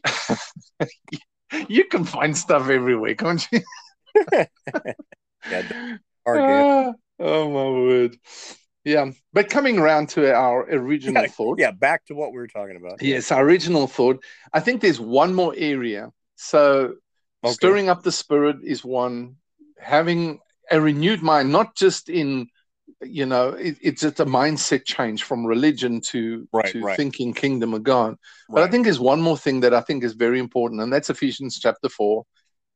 [1.68, 3.60] you can find stuff everywhere, can't you?
[5.50, 5.62] Yeah.
[6.26, 8.16] Ah, oh my word.
[8.84, 9.10] Yeah.
[9.32, 11.58] But coming around to our original Yeah, thought.
[11.58, 13.00] yeah, back to what we were talking about.
[13.02, 14.22] Yes, our original thought.
[14.52, 16.10] I think there's one more area.
[16.36, 16.94] So
[17.42, 17.54] Okay.
[17.54, 19.36] stirring up the spirit is one.
[19.78, 22.48] Having a renewed mind, not just in
[23.00, 26.96] you know, it, it's just a mindset change from religion to Right, to right.
[26.96, 28.16] thinking kingdom of God.
[28.48, 31.10] But I think there's one more thing that I think is very important, and that's
[31.10, 32.24] Ephesians chapter four,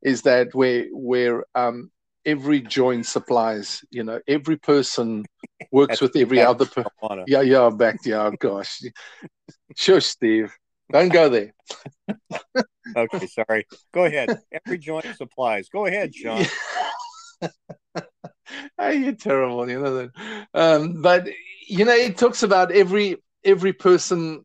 [0.03, 1.91] is that where where um
[2.25, 5.25] every joint supplies, you know, every person
[5.73, 6.91] works with every other person.
[7.27, 8.83] Yeah, yeah, back to oh gosh.
[9.77, 10.53] Sure, Steve.
[10.93, 11.55] Don't go there.
[12.97, 13.67] Okay, sorry.
[13.93, 14.41] Go ahead.
[14.51, 15.69] Every joint supplies.
[15.69, 16.45] Go ahead, Sean.
[18.79, 20.47] oh, you're terrible, you know that.
[20.55, 21.29] Um, but
[21.67, 24.45] you know, it talks about every every person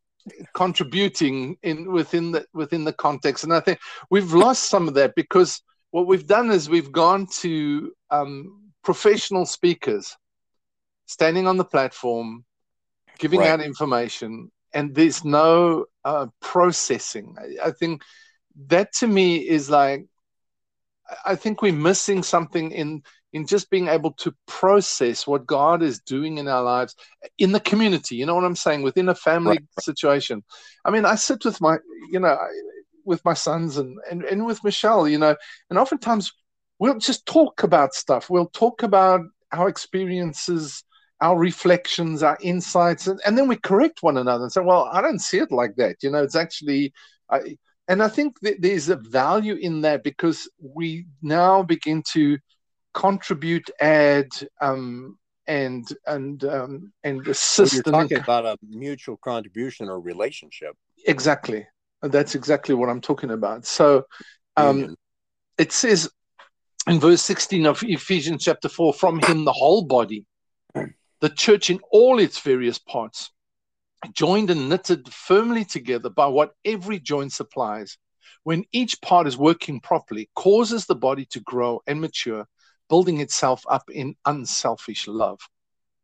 [0.53, 3.79] contributing in within the within the context, and I think
[4.09, 9.45] we've lost some of that because what we've done is we've gone to um, professional
[9.45, 10.15] speakers
[11.05, 12.45] standing on the platform,
[13.19, 13.47] giving Right.
[13.47, 17.35] out information, and there's no uh, processing.
[17.39, 18.03] I, I think
[18.67, 20.05] that to me is like
[21.25, 23.03] I- think we're missing something in
[23.33, 26.95] in just being able to process what God is doing in our lives
[27.39, 28.15] in the community.
[28.15, 28.83] You know what I'm saying?
[28.83, 29.83] Within a family right.
[29.83, 30.43] situation.
[30.85, 31.77] I mean, I sit with my,
[32.11, 32.37] you know,
[33.05, 35.35] with my sons and, and, and with Michelle, you know,
[35.71, 36.31] and oftentimes
[36.77, 38.29] we'll just talk about stuff.
[38.29, 40.83] We'll talk about our experiences,
[41.19, 45.01] our reflections, our insights, and, and then we correct one another and say, well, I
[45.01, 45.97] don't see it like that.
[46.03, 46.93] You know, it's actually,
[47.29, 47.57] I,
[47.87, 52.37] and I think that there's a value in that because we now begin to
[52.93, 54.27] contribute, add,
[54.61, 55.17] um,
[55.47, 57.85] and and um, and assist.
[57.85, 60.75] Well, you're talking about a mutual contribution or relationship.
[61.05, 61.67] Exactly,
[62.01, 63.65] that's exactly what I'm talking about.
[63.65, 64.05] So,
[64.55, 64.95] um,
[65.57, 66.09] it says
[66.87, 70.25] in verse 16 of Ephesians chapter 4, from him the whole body,
[70.73, 73.32] the church in all its various parts
[74.11, 77.97] joined and knitted firmly together by what every joint supplies,
[78.43, 82.45] when each part is working properly, causes the body to grow and mature,
[82.89, 85.39] building itself up in unselfish love.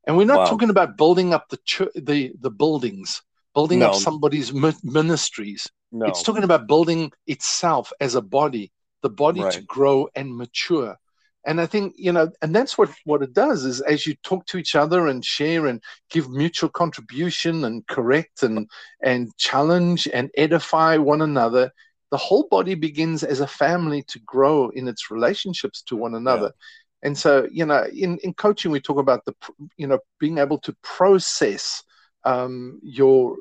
[0.07, 0.45] And we're not wow.
[0.45, 3.21] talking about building up the ch- the the buildings,
[3.53, 3.89] building no.
[3.89, 5.67] up somebody's ministries.
[5.91, 6.05] No.
[6.05, 8.71] It's talking about building itself as a body,
[9.01, 9.53] the body right.
[9.53, 10.97] to grow and mature
[11.45, 14.45] and i think you know and that's what what it does is as you talk
[14.45, 18.69] to each other and share and give mutual contribution and correct and
[19.01, 21.71] and challenge and edify one another
[22.11, 26.51] the whole body begins as a family to grow in its relationships to one another
[26.53, 27.07] yeah.
[27.07, 29.33] and so you know in in coaching we talk about the
[29.77, 31.83] you know being able to process
[32.25, 33.37] um your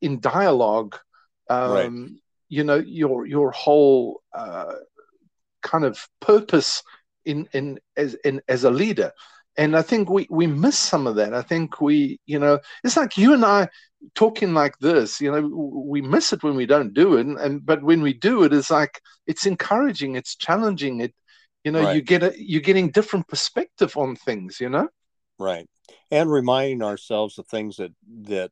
[0.00, 0.96] in dialogue
[1.48, 2.10] um right.
[2.48, 4.72] you know your your whole uh
[5.62, 6.82] kind of purpose
[7.26, 9.12] in in as in as a leader.
[9.58, 11.34] And i think we we miss some of that.
[11.34, 13.68] I think we you know it's like you and i
[14.14, 17.26] talking like this you know we miss it when we don't do it.
[17.26, 21.00] And, and but when we do it it's like it's encouraging it's challenging.
[21.00, 21.14] It
[21.64, 21.96] you know right.
[21.96, 24.88] you get a you're getting different perspective on things you know?
[25.38, 25.68] Right.
[26.10, 28.50] And reminding ourselves of things that that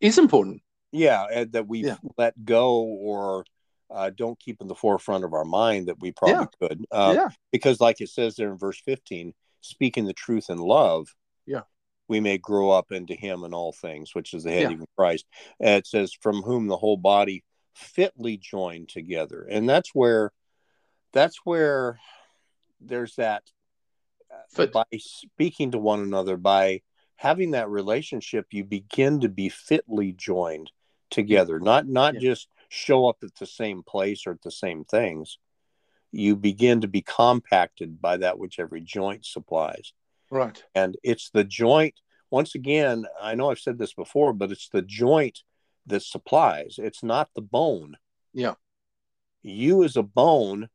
[0.00, 0.62] is important.
[0.92, 1.96] Yeah that we yeah.
[2.16, 3.44] let go or
[3.90, 6.68] uh, don't keep in the forefront of our mind that we probably yeah.
[6.68, 6.86] could.
[6.90, 7.28] Uh, yeah.
[7.52, 11.08] Because, like it says there in verse 15, speaking the truth in love,
[11.46, 11.62] yeah,
[12.08, 14.70] we may grow up into Him in all things, which is the head, yeah.
[14.70, 15.26] even Christ.
[15.60, 20.32] And it says, from whom the whole body fitly joined together, and that's where,
[21.12, 21.98] that's where,
[22.80, 23.42] there's that.
[24.58, 26.82] Uh, By speaking to one another, by
[27.16, 30.70] having that relationship, you begin to be fitly joined
[31.10, 31.58] together.
[31.58, 32.20] Not not yeah.
[32.20, 35.38] just show up at the same place or at the same things,
[36.12, 39.92] you begin to be compacted by that which every joint supplies.
[40.30, 40.62] Right.
[40.74, 41.94] And it's the joint,
[42.30, 45.40] once again, I know I've said this before, but it's the joint
[45.86, 47.96] that supplies, it's not the bone.
[48.32, 48.54] Yeah.
[49.42, 50.68] You as a bone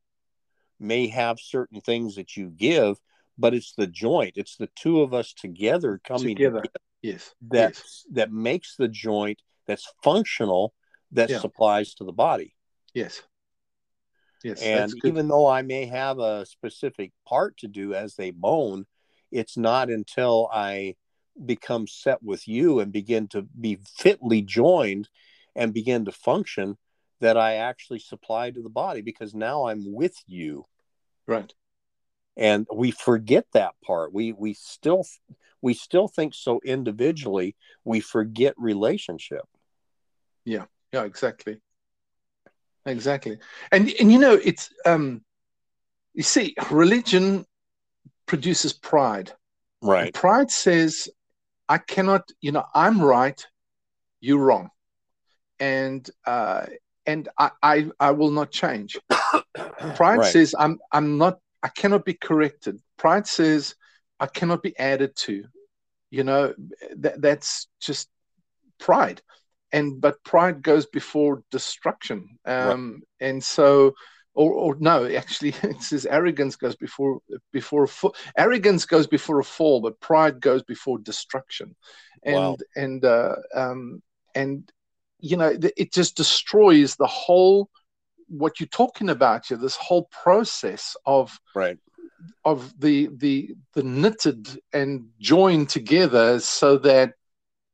[0.80, 2.98] may have certain things that you give,
[3.38, 6.62] but it's the joint, it's the two of us together coming together.
[6.62, 7.34] together yes.
[7.50, 8.06] That yes.
[8.12, 10.74] that makes the joint that's functional
[11.14, 11.40] that yeah.
[11.40, 12.56] supplies to the body.
[12.94, 13.22] Yes.
[14.44, 14.62] Yes.
[14.62, 18.86] And even though I may have a specific part to do as a bone,
[19.32, 20.96] it's not until I
[21.46, 25.10] become set with you and begin to be fitly joined
[25.56, 26.78] and begin to function
[27.22, 30.66] that I actually supply to the body because now I'm with you.
[31.26, 31.52] Right.
[32.36, 34.14] And we forget that part.
[34.14, 35.06] We we still
[35.62, 37.56] we still think so individually,
[37.86, 39.46] we forget relationship.
[40.44, 41.60] Yeah yeah exactly.
[42.86, 43.40] Exactly.
[43.72, 45.24] And and you know it's um
[46.14, 47.46] you see religion
[48.28, 49.32] produces pride.
[49.82, 50.06] Right.
[50.06, 51.10] And pride says
[51.68, 53.46] i cannot you know i'm right
[54.22, 54.70] you're wrong.
[55.60, 56.68] And uh
[57.06, 58.98] and i i, I will not change.
[59.96, 60.32] Pride right.
[60.32, 62.80] says i'm i'm not i cannot be corrected.
[62.98, 63.76] Pride says
[64.20, 65.46] i cannot be added to.
[66.12, 66.54] You know
[66.98, 68.08] that that's just
[68.78, 69.22] pride
[69.74, 73.28] and but pride goes before destruction um, right.
[73.28, 73.94] and so
[74.36, 77.20] or, or, no actually it says arrogance goes before
[77.52, 77.88] before
[78.38, 81.76] arrogance goes before a fall but pride goes before destruction
[82.24, 82.58] and wow.
[82.76, 84.02] and uh, um,
[84.34, 84.72] and
[85.20, 87.70] you know it just destroys the whole
[88.28, 91.78] what you're talking about here this whole process of right
[92.46, 97.14] of the the the knitted and joined together so that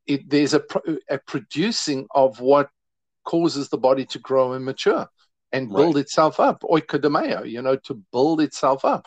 [0.10, 0.62] it, there's a,
[1.10, 2.70] a producing of what
[3.26, 5.08] causes the body to grow and mature
[5.52, 6.02] and build right.
[6.02, 9.06] itself up oikodomeo you know to build itself up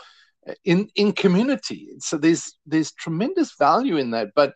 [0.64, 4.54] in in community so there's there's tremendous value in that but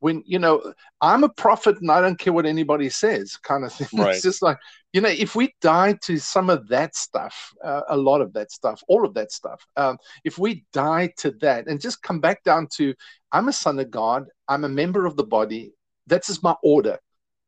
[0.00, 3.72] when you know i'm a prophet and i don't care what anybody says kind of
[3.72, 4.14] thing right.
[4.14, 4.58] it's just like
[4.92, 8.52] you know, if we die to some of that stuff, uh, a lot of that
[8.52, 12.44] stuff, all of that stuff, um, if we die to that and just come back
[12.44, 12.94] down to,
[13.32, 15.72] I'm a son of God, I'm a member of the body,
[16.06, 16.98] that's just my order.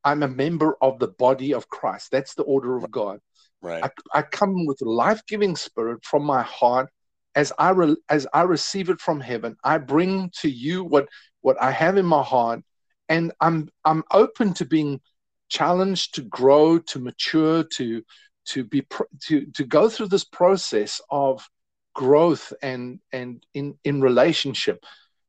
[0.04, 2.10] I'm a member of the body of Christ.
[2.10, 3.20] That's the order of God.
[3.62, 3.84] Right.
[3.84, 6.90] I, I come with a life-giving spirit from my heart
[7.34, 9.56] as I re, as I receive it from heaven.
[9.64, 11.08] I bring to you what
[11.40, 12.60] what I have in my heart,
[13.08, 15.00] and I'm I'm open to being
[15.48, 18.02] challenged to grow, to mature, to
[18.46, 18.86] to be
[19.22, 21.46] to to go through this process of
[21.94, 24.84] growth and and in in relationship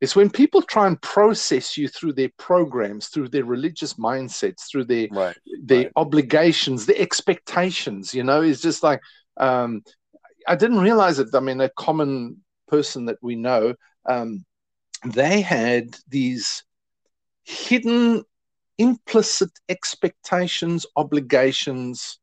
[0.05, 4.85] it's when people try and process you through their programs, through their religious mindsets, through
[4.85, 5.91] their right, their right.
[5.95, 8.13] obligations, the expectations.
[8.13, 9.01] You know, it's just like
[9.37, 9.81] um,
[10.47, 11.29] I didn't realize it.
[11.33, 12.37] I mean, a common
[12.67, 13.73] person that we know,
[14.05, 14.45] um,
[15.05, 16.63] they had these
[17.41, 18.23] hidden,
[18.77, 22.19] implicit expectations, obligations.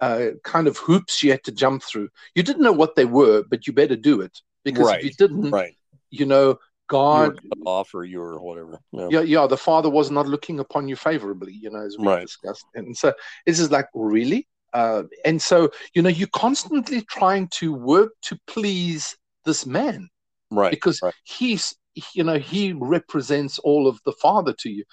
[0.00, 2.08] Uh, kind of hoops you had to jump through.
[2.34, 5.10] You didn't know what they were, but you better do it because right, if you
[5.12, 5.76] didn't, right.
[6.10, 6.58] you know,
[6.92, 8.78] God offer you or whatever.
[8.92, 9.08] Yeah.
[9.10, 9.20] yeah.
[9.20, 12.22] yeah, The Father was not looking upon you favorably, you know, as we right.
[12.22, 12.66] discussed.
[12.74, 13.12] And so
[13.46, 18.38] this is like really, uh, and so you know, you're constantly trying to work to
[18.46, 20.08] please this man,
[20.50, 20.70] right?
[20.70, 21.14] Because right.
[21.24, 21.74] he's,
[22.14, 24.84] you know, he represents all of the Father to you,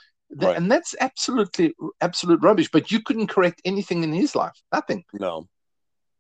[0.42, 0.56] right.
[0.56, 2.70] and that's absolutely absolute rubbish.
[2.72, 5.04] But you couldn't correct anything in his life, nothing.
[5.14, 5.48] No.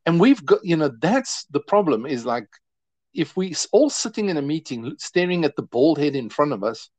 [0.05, 2.05] And we've got, you know, that's the problem.
[2.05, 2.47] Is like
[3.13, 6.63] if we all sitting in a meeting staring at the bald head in front of
[6.63, 6.89] us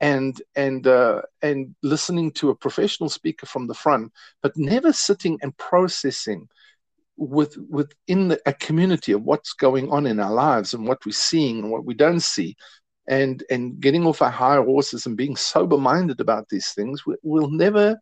[0.00, 5.38] and and uh, and listening to a professional speaker from the front but never sitting
[5.42, 6.48] and processing
[7.16, 11.12] with within the, a community of what's going on in our lives and what we're
[11.12, 12.56] seeing and what we don't see
[13.06, 17.14] and and getting off our higher horses and being sober minded about these things we,
[17.22, 17.96] we'll never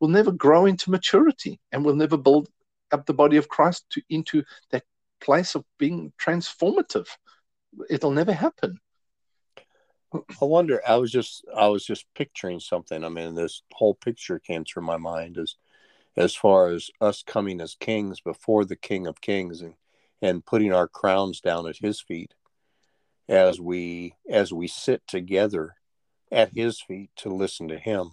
[0.00, 2.48] we'll never grow into maturity and we'll never build
[2.92, 4.82] up the body of Christ to into that
[5.20, 7.06] place of being transformative.
[7.88, 8.80] It'll never happen.
[10.12, 10.82] I wonder.
[10.86, 13.04] I was just I was just picturing something.
[13.04, 15.54] I mean, this whole picture came through my mind as
[16.16, 19.74] as far as us coming as kings before the King of Kings and
[20.20, 22.34] and putting our crowns down at His feet
[23.28, 25.76] as we as we sit together
[26.32, 28.10] at His feet to listen to Him.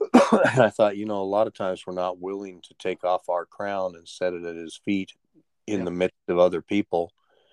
[0.12, 3.30] and I thought, you know, a lot of times we're not willing to take off
[3.30, 5.14] our crown and set it at His feet
[5.66, 5.84] in yeah.
[5.84, 7.10] the midst of other people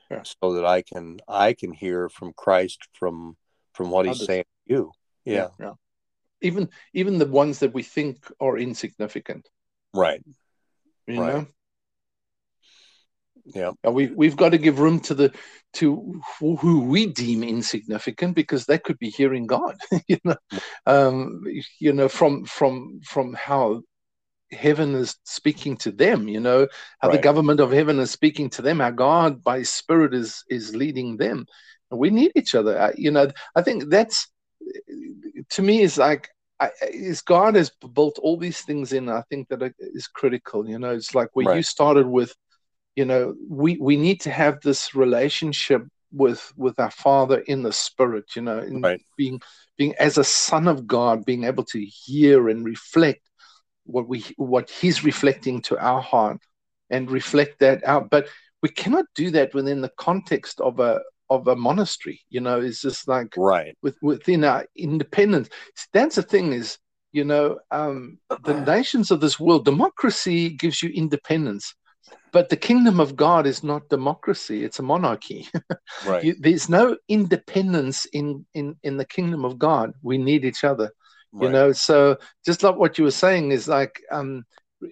[0.09, 0.23] yeah.
[0.23, 3.37] so that I can I can hear from Christ from
[3.73, 4.91] from what he's saying to you.
[5.25, 5.49] Yeah.
[5.59, 5.73] yeah.
[6.41, 9.47] Even even the ones that we think are insignificant.
[9.93, 10.21] Right.
[11.07, 11.33] You right.
[11.33, 11.47] know?
[13.45, 13.71] Yeah.
[13.89, 15.33] We we've got to give room to the
[15.73, 19.75] to who we deem insignificant because they could be hearing God.
[20.07, 20.35] you know,
[20.85, 21.43] um,
[21.79, 23.81] you know from from from how
[24.51, 26.67] heaven is speaking to them you know
[26.99, 27.15] how right.
[27.15, 30.75] the government of heaven is speaking to them how god by his spirit is is
[30.75, 31.45] leading them
[31.89, 34.27] and we need each other you know i think that's
[35.49, 36.29] to me is like
[36.59, 40.79] I, is god has built all these things in i think that is critical you
[40.79, 41.57] know it's like where right.
[41.57, 42.35] you started with
[42.95, 47.71] you know we we need to have this relationship with with our father in the
[47.71, 49.01] spirit you know in right.
[49.17, 49.41] being
[49.77, 53.21] being as a son of god being able to hear and reflect
[53.85, 56.37] what we what he's reflecting to our heart
[56.89, 58.09] and reflect that out.
[58.09, 58.27] But
[58.61, 62.81] we cannot do that within the context of a of a monastery you know it's
[62.81, 63.75] just like right.
[63.81, 65.49] with, within our independence.
[65.93, 66.77] That's the thing is
[67.11, 71.73] you know um, the nations of this world democracy gives you independence
[72.31, 75.47] but the kingdom of god is not democracy it's a monarchy.
[76.05, 76.23] Right.
[76.23, 79.91] You, there's no independence in in in the kingdom of god.
[80.01, 80.91] We need each other
[81.39, 84.43] you know so just like what you were saying is like um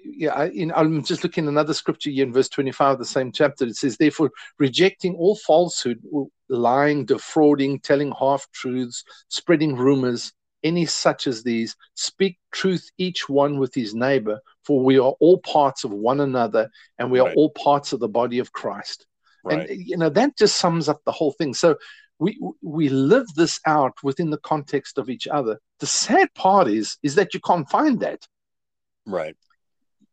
[0.04, 3.32] yeah I, i'm just looking at another scripture here in verse 25 of the same
[3.32, 6.02] chapter it says therefore rejecting all falsehood
[6.48, 10.32] lying defrauding telling half truths spreading rumors
[10.64, 15.40] any such as these speak truth each one with his neighbor for we are all
[15.40, 16.70] parts of one another
[17.00, 17.32] and we right.
[17.32, 19.08] are all parts of the body of christ
[19.44, 19.70] right.
[19.70, 21.76] and you know that just sums up the whole thing so
[22.20, 25.59] we we live this out within the context of each other.
[25.80, 28.28] The sad part is is that you can't find that.
[29.05, 29.36] Right.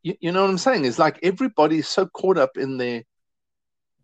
[0.02, 0.84] You, you know what I'm saying?
[0.84, 3.02] It's like everybody's so caught up in their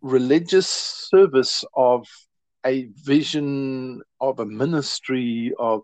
[0.01, 2.07] religious service of
[2.65, 5.81] a vision of a ministry of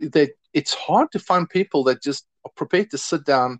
[0.00, 3.58] that it's hard to find people that just are prepared to sit down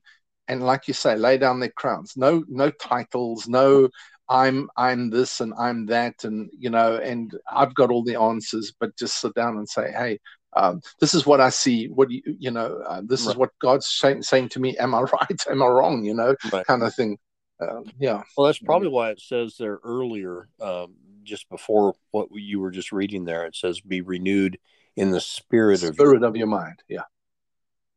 [0.49, 3.89] and like you say lay down their crowns no no titles no
[4.29, 8.73] I'm I'm this and I'm that and you know and I've got all the answers
[8.79, 10.19] but just sit down and say hey
[10.57, 11.87] um, this is what I see.
[11.89, 13.33] What you, you know, uh, this right.
[13.33, 14.77] is what God's saying, saying to me.
[14.79, 15.47] Am I right?
[15.51, 16.05] Am I wrong?
[16.05, 16.67] You know, right.
[16.67, 17.19] kind of thing.
[17.61, 18.23] Um, yeah.
[18.37, 22.91] Well, that's probably why it says there earlier, um, just before what you were just
[22.91, 23.45] reading there.
[23.45, 24.59] It says, "Be renewed
[24.97, 27.05] in the spirit, spirit of spirit of your mind." Yeah.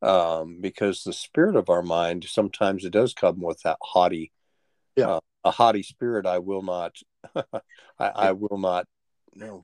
[0.02, 4.32] Um, because the spirit of our mind sometimes it does come with that haughty,
[5.00, 6.26] yeah, uh, a haughty spirit.
[6.26, 6.97] I will not,
[7.36, 7.41] I,
[8.00, 8.88] I will not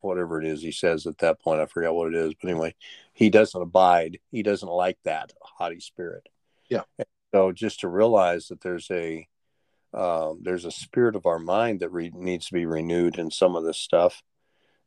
[0.01, 1.59] whatever it is he says at that point.
[1.59, 2.75] I forget what it is, but anyway,
[3.13, 4.19] he doesn't abide.
[4.31, 6.27] He doesn't like that haughty spirit.
[6.69, 6.83] Yeah.
[6.97, 9.27] And so just to realize that there's a
[9.93, 13.55] um, there's a spirit of our mind that re- needs to be renewed in some
[13.55, 14.21] of this stuff,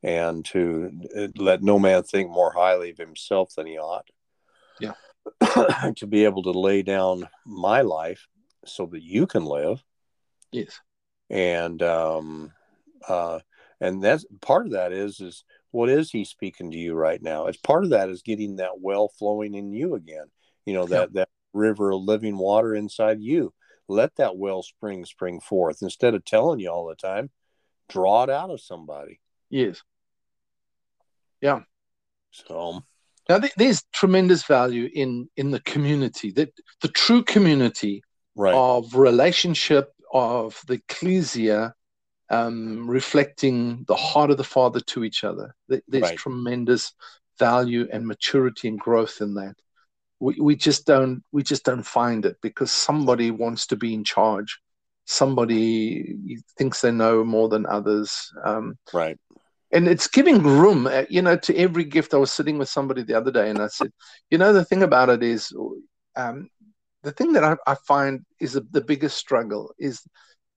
[0.02, 4.08] and to uh, let no man think more highly of himself than he ought.
[4.80, 4.92] Yeah.
[5.96, 8.26] to be able to lay down my life
[8.64, 9.82] so that you can live.
[10.52, 10.80] Yes.
[11.30, 12.52] And um,
[13.06, 13.40] uh,
[13.80, 17.46] and that's part of that is is what is he speaking to you right now
[17.46, 20.26] it's part of that is getting that well flowing in you again
[20.64, 21.20] you know that yeah.
[21.20, 23.52] that river of living water inside you
[23.88, 27.30] let that well spring spring forth instead of telling you all the time
[27.88, 29.20] draw it out of somebody
[29.50, 29.82] yes
[31.40, 31.60] yeah
[32.30, 32.82] so
[33.28, 36.50] now there's tremendous value in in the community that
[36.82, 38.02] the true community
[38.36, 38.54] right.
[38.54, 41.74] of relationship of the ecclesia
[42.30, 45.54] um, reflecting the heart of the Father to each other.
[45.68, 46.16] There's right.
[46.16, 46.92] tremendous
[47.38, 49.54] value and maturity and growth in that.
[50.20, 54.04] We, we just don't we just don't find it because somebody wants to be in
[54.04, 54.58] charge.
[55.06, 58.32] Somebody thinks they know more than others.
[58.44, 59.16] Um, right.
[59.70, 62.14] And it's giving room, uh, you know, to every gift.
[62.14, 63.92] I was sitting with somebody the other day, and I said,
[64.30, 65.52] you know, the thing about it is,
[66.16, 66.48] um,
[67.02, 70.02] the thing that I, I find is the, the biggest struggle is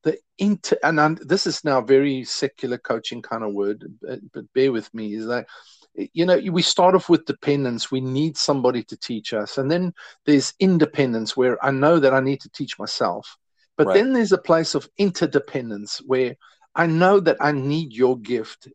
[0.03, 4.53] the inter and I'm, this is now very secular coaching kind of word but, but
[4.53, 5.45] bear with me is that
[5.93, 7.91] you know we start off with dependence.
[7.91, 9.57] We need somebody to teach us.
[9.57, 9.93] And then
[10.25, 13.37] there's independence where i know that i need to teach myself.
[13.77, 13.95] But right.
[13.95, 16.35] then there's a place of interdependence where
[16.75, 18.67] i know that i need your gift.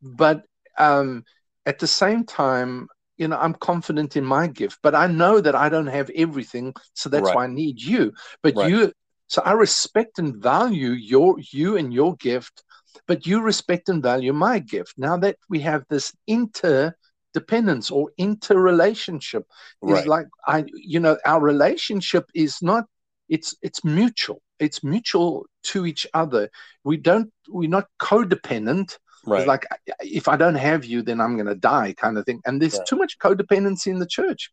[0.00, 0.42] But
[0.78, 1.24] um,
[1.66, 2.88] at the same time
[3.18, 6.72] you know i'm confident in my gift but i know that i don't have everything
[6.94, 7.36] so that's right.
[7.36, 8.12] why i need you
[8.42, 8.70] but right.
[8.70, 8.92] you
[9.28, 12.64] so I respect and value your you and your gift,
[13.06, 14.94] but you respect and value my gift.
[14.96, 19.44] Now that we have this interdependence or interrelationship,
[19.82, 20.00] right.
[20.00, 22.86] is like I you know, our relationship is not
[23.28, 24.40] it's it's mutual.
[24.58, 26.48] It's mutual to each other.
[26.82, 28.96] We don't we're not codependent.
[29.28, 29.40] Right.
[29.40, 29.66] It's like
[30.00, 32.40] if I don't have you, then I'm gonna die, kind of thing.
[32.44, 34.50] And there's too much codependency in the church.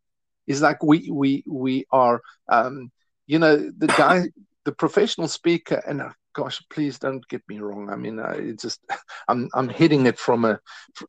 [0.48, 2.92] It's like we we we are um,
[3.28, 4.30] you know the guy
[4.66, 7.90] the professional speaker, and uh, gosh, please don't get me wrong.
[7.90, 8.80] I mean, uh, it just
[9.28, 10.60] I'm I'm hitting it from a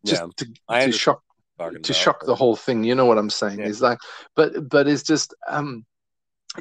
[0.05, 1.23] just yeah, to, to shock
[1.83, 2.85] to shock the whole thing.
[2.85, 3.61] You know what I'm saying?
[3.61, 3.67] Yeah.
[3.67, 3.99] Is like,
[4.35, 5.85] but but it's just um,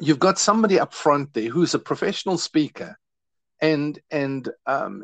[0.01, 2.97] you've got somebody up front there who's a professional speaker,
[3.61, 5.03] and and um,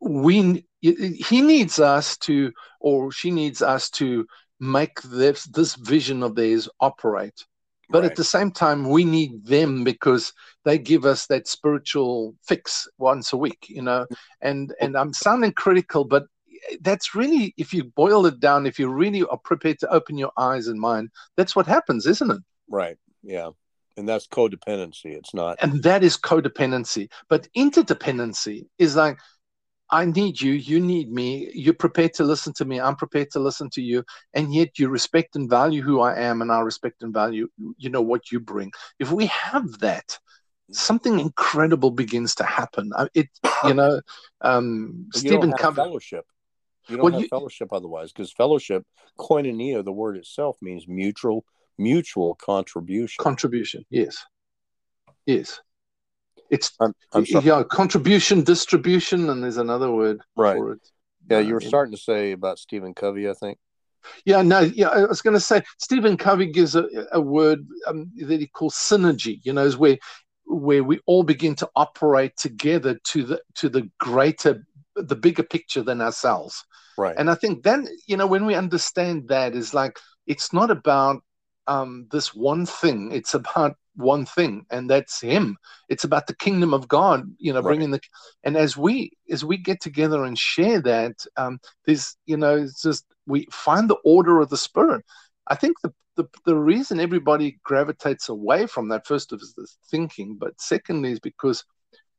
[0.00, 4.26] we he needs us to or she needs us to
[4.60, 7.46] make this this vision of theirs operate.
[7.88, 8.10] But right.
[8.10, 10.32] at the same time we need them because
[10.64, 14.06] they give us that spiritual fix once a week you know?
[14.40, 16.24] And and i'm sounding critical but
[16.80, 20.32] that's really if you boil it down if you really are prepared to open your
[20.36, 22.42] eyes and mind that's what happens isn't it?
[22.68, 22.96] Right.
[23.22, 23.50] Yeah.
[23.96, 25.16] And that's codependency.
[25.16, 27.10] It's not and that is codependency.
[27.28, 29.18] But interdependency is like
[29.92, 33.38] I need you, you need me, you're prepared to listen to me, I'm prepared to
[33.38, 37.02] listen to you, and yet you respect and value who I am, and I respect
[37.02, 38.72] and value, you know, what you bring.
[38.98, 40.18] If we have that,
[40.70, 42.90] something incredible begins to happen.
[43.12, 43.28] It,
[43.64, 44.00] you know,
[44.40, 45.82] um, you Stephen Covey.
[45.82, 46.24] Fellowship.
[46.88, 48.84] You don't well, have you, fellowship otherwise, because fellowship,
[49.18, 51.44] koinonia, the word itself means mutual,
[51.78, 53.22] mutual contribution.
[53.22, 54.24] Contribution, yes,
[55.26, 55.60] yes.
[56.52, 60.54] It's I'm, I'm yeah, contribution, distribution, and there's another word right.
[60.54, 60.80] for it.
[61.30, 63.58] Yeah, you were uh, starting to say about Stephen Covey, I think.
[64.26, 68.10] Yeah, no, yeah, I was going to say Stephen Covey gives a, a word um,
[68.18, 69.40] that he calls synergy.
[69.44, 69.96] You know, is where
[70.44, 75.82] where we all begin to operate together to the to the greater, the bigger picture
[75.82, 76.62] than ourselves.
[76.98, 77.14] Right.
[77.16, 81.22] And I think then you know when we understand that is like it's not about
[81.66, 83.12] um, this one thing.
[83.12, 85.56] It's about one thing and that's him
[85.88, 87.68] it's about the kingdom of god you know right.
[87.68, 88.00] bringing the
[88.44, 92.82] and as we as we get together and share that um there's you know it's
[92.82, 95.04] just we find the order of the spirit
[95.48, 99.66] i think the the, the reason everybody gravitates away from that first of is the
[99.90, 101.64] thinking but secondly is because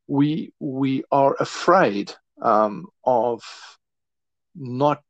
[0.06, 3.42] we we are afraid um, of
[4.54, 5.02] not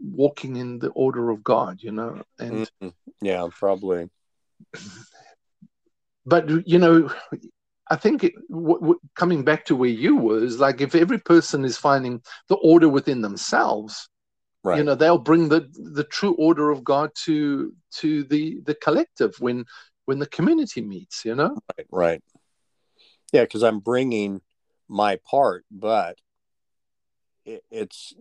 [0.00, 2.22] walking in the order of God, you know.
[2.38, 2.94] And Mhm.
[3.20, 4.10] yeah, probably.
[6.26, 7.10] but you know,
[7.88, 11.18] I think it, w- w- coming back to where you were is like if every
[11.18, 14.08] person is finding the order within themselves,
[14.64, 14.78] Right.
[14.78, 19.36] you know, they'll bring the the true order of God to to the the collective
[19.38, 19.64] when
[20.06, 21.24] when the community meets.
[21.24, 22.22] You know, Right, right.
[23.32, 24.40] Yeah, because I'm bringing
[24.88, 26.18] my part, but
[27.44, 28.14] it, it's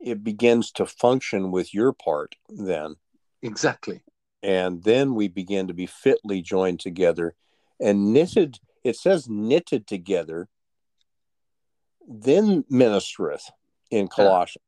[0.00, 2.94] it begins to function with your part then,
[3.42, 4.02] exactly.
[4.42, 7.34] and then we begin to be fitly joined together
[7.80, 8.58] and knitted.
[8.84, 10.48] It says knitted together,
[12.06, 13.50] then ministereth
[13.90, 14.64] in Colossians.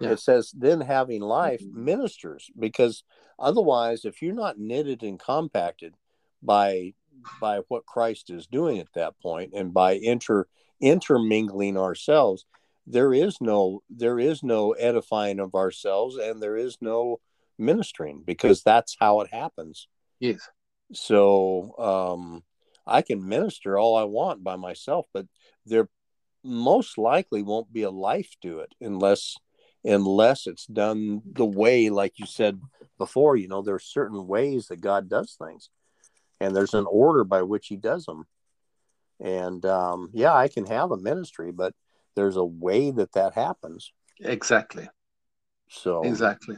[0.00, 0.10] Yeah.
[0.10, 1.84] It says then having life mm-hmm.
[1.84, 3.02] ministers because
[3.38, 5.94] otherwise, if you're not knitted and compacted
[6.42, 6.94] by
[7.40, 10.46] by what Christ is doing at that point and by inter
[10.80, 12.46] intermingling ourselves,
[12.86, 17.20] there is no there is no edifying of ourselves and there is no
[17.58, 19.88] ministering because that's how it happens.
[20.20, 20.48] Yes.
[20.92, 22.42] So um,
[22.86, 25.26] I can minister all I want by myself, but
[25.66, 25.88] there
[26.44, 29.36] most likely won't be a life to it unless
[29.84, 32.60] unless it's done the way, like you said
[32.96, 33.36] before.
[33.36, 35.68] You know, there are certain ways that God does things,
[36.40, 38.24] and there's an order by which He does them.
[39.20, 41.74] And um, yeah, I can have a ministry, but
[42.14, 43.92] there's a way that that happens.
[44.20, 44.88] Exactly.
[45.68, 46.56] So Exactly.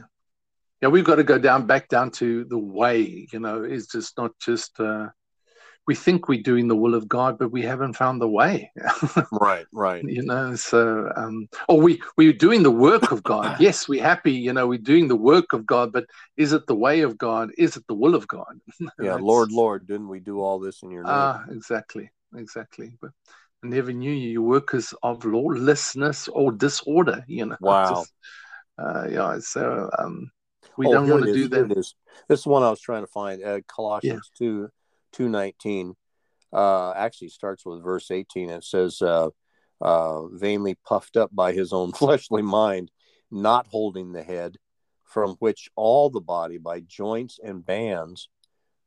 [0.81, 3.27] Yeah, we've got to go down back down to the way.
[3.31, 4.79] You know, it's just not just.
[4.79, 5.09] Uh,
[5.87, 8.71] we think we're doing the will of God, but we haven't found the way.
[9.31, 13.87] right, right, you know so um or we we're doing the work of god yes
[13.87, 16.05] we're happy you know we're doing the work of god but
[16.37, 18.59] is it the way of god is it the will of god
[18.99, 19.15] yeah.
[19.15, 21.13] Lord, Lord, didn't we do all this in your name?
[21.13, 23.11] ah exactly exactly but
[23.63, 27.89] i never knew you you workers of lawlessness or disorder you know Wow.
[27.89, 28.13] Just,
[28.77, 30.31] uh yeah so um
[30.77, 31.93] we Oh, don't want to do that This
[32.29, 33.43] is one I was trying to find.
[33.43, 34.69] Uh, Colossians two
[35.11, 35.95] two nineteen.
[36.53, 38.49] Uh, actually starts with verse eighteen.
[38.49, 39.29] It says, uh,
[39.79, 42.91] uh, "Vainly puffed up by his own fleshly mind,
[43.29, 44.57] not holding the head,
[45.03, 48.29] from which all the body by joints and bands,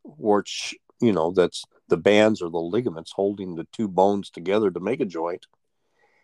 [0.02, 4.80] which you know that's the bands or the ligaments holding the two bones together to
[4.80, 5.46] make a joint,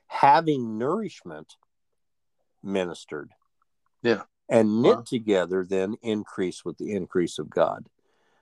[0.06, 1.56] having nourishment
[2.62, 3.30] ministered."
[4.02, 4.22] Yeah.
[4.50, 5.02] And knit Wow.
[5.06, 7.86] together then increase with the increase of God.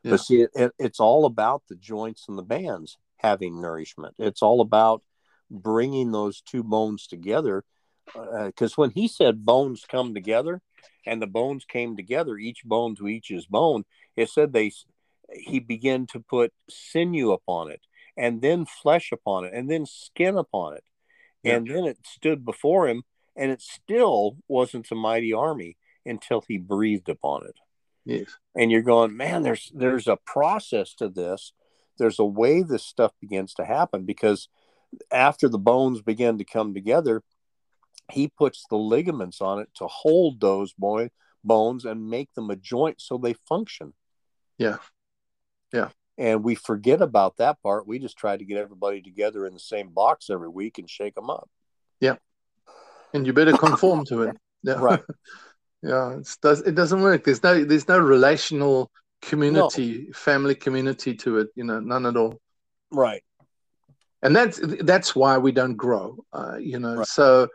[0.03, 0.13] Yeah.
[0.13, 4.15] But see, it, it, it's all about the joints and the bands having nourishment.
[4.19, 5.03] It's all about
[5.51, 7.65] bringing those two bones together.
[8.17, 10.63] Uh, because when he said bones come together,
[11.05, 13.85] and the bones came together, each bone to each his bone,
[14.17, 14.73] it said they
[15.35, 17.83] he began to put sinew upon it,
[18.17, 20.85] and then flesh upon it, and then skin upon it,
[21.43, 21.57] Yeah.
[21.57, 23.03] and then it stood before him,
[23.37, 25.77] and it still wasn't a mighty army
[26.09, 27.57] until he breathed upon it
[28.05, 31.53] yes and you're going man there's there's a process to this
[31.99, 34.49] there's a way this stuff begins to happen because
[35.13, 37.23] after the bones begin to come together
[38.11, 41.11] he puts the ligaments on it to hold those boy
[41.45, 43.93] bones and make them a joint so they function
[44.59, 44.79] Yeah.
[45.73, 45.91] Yeah.
[46.17, 49.61] and we forget about that part we just try to get everybody together in the
[49.61, 51.49] same box every week and shake them up
[52.01, 52.17] Yeah.
[53.13, 55.03] and you better conform to it yeah Right.
[55.83, 57.25] yeah it does it doesn't work.
[57.25, 58.91] There's no there's no relational
[59.23, 62.41] community family community to it you know none at all.
[62.91, 63.23] Right.
[64.23, 67.07] And that's that's why we don't grow uh, you know Right.
[67.07, 67.49] so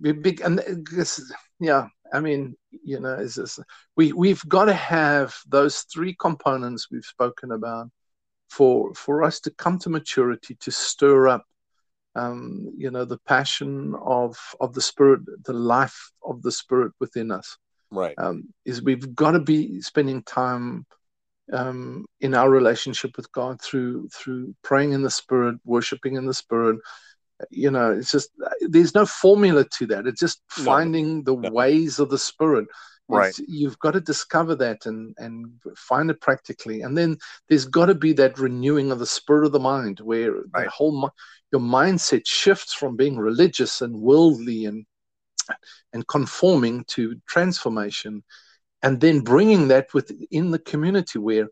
[0.00, 0.58] big and
[0.92, 3.60] this yeah i mean you know it's just,
[3.96, 7.88] we we've got to have those three components we've spoken about
[8.48, 11.44] for for us to come to maturity to stir up
[12.14, 17.30] um, you know the passion of of the spirit the life of the spirit within
[17.30, 17.56] us
[17.90, 20.86] right um, is we've got to be spending time
[21.52, 26.34] um, in our relationship with God through through praying in the Spirit, worshiping in the
[26.34, 26.78] Spirit.
[27.50, 30.06] You know, it's just there's no formula to that.
[30.06, 30.64] It's just No.
[30.64, 31.50] finding the No.
[31.50, 32.66] ways of the Spirit.
[33.08, 33.28] Right.
[33.30, 35.46] It's- you've got to discover that and and
[35.76, 37.16] find it practically, and then
[37.48, 40.64] there's got to be that renewing of the spirit of the mind, where Right.
[40.64, 41.10] the whole
[41.50, 44.84] your mindset shifts from being religious and worldly and
[45.92, 48.22] and conforming to transformation
[48.82, 51.48] and then bringing that within the community where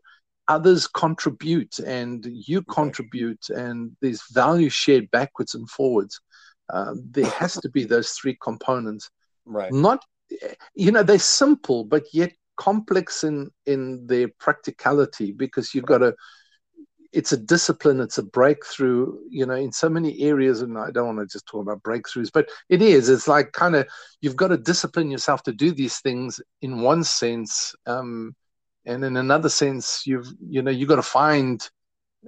[0.47, 6.21] others contribute and you contribute and there's value shared backwards and forwards
[6.69, 9.09] uh, there has to be those three components.
[9.45, 9.71] Right.
[9.71, 10.03] Not
[10.75, 16.13] you know they're simple but yet complex in in their practicality because you've got to
[17.13, 21.15] it's a discipline it's a breakthrough you know in so many areas and i don't
[21.15, 23.87] want to just talk about breakthroughs but it is it's like kind of
[24.21, 28.35] you've got to discipline yourself to do these things in one sense um,
[28.85, 31.69] and in another sense you've you know you've got to find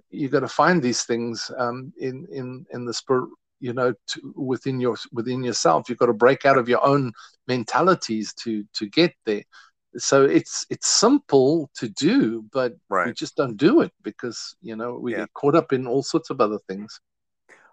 [0.10, 3.30] you've got to find these things um, in in in the spirit
[3.60, 5.89] you know to, within your within yourself.
[5.89, 7.11] You've got to break out of your own
[7.47, 9.43] mentalities to to get there
[9.98, 13.07] so it's it's simple to do but right.
[13.07, 15.20] we just don't do it because you know we yeah.
[15.20, 17.02] get caught up in all sorts of other things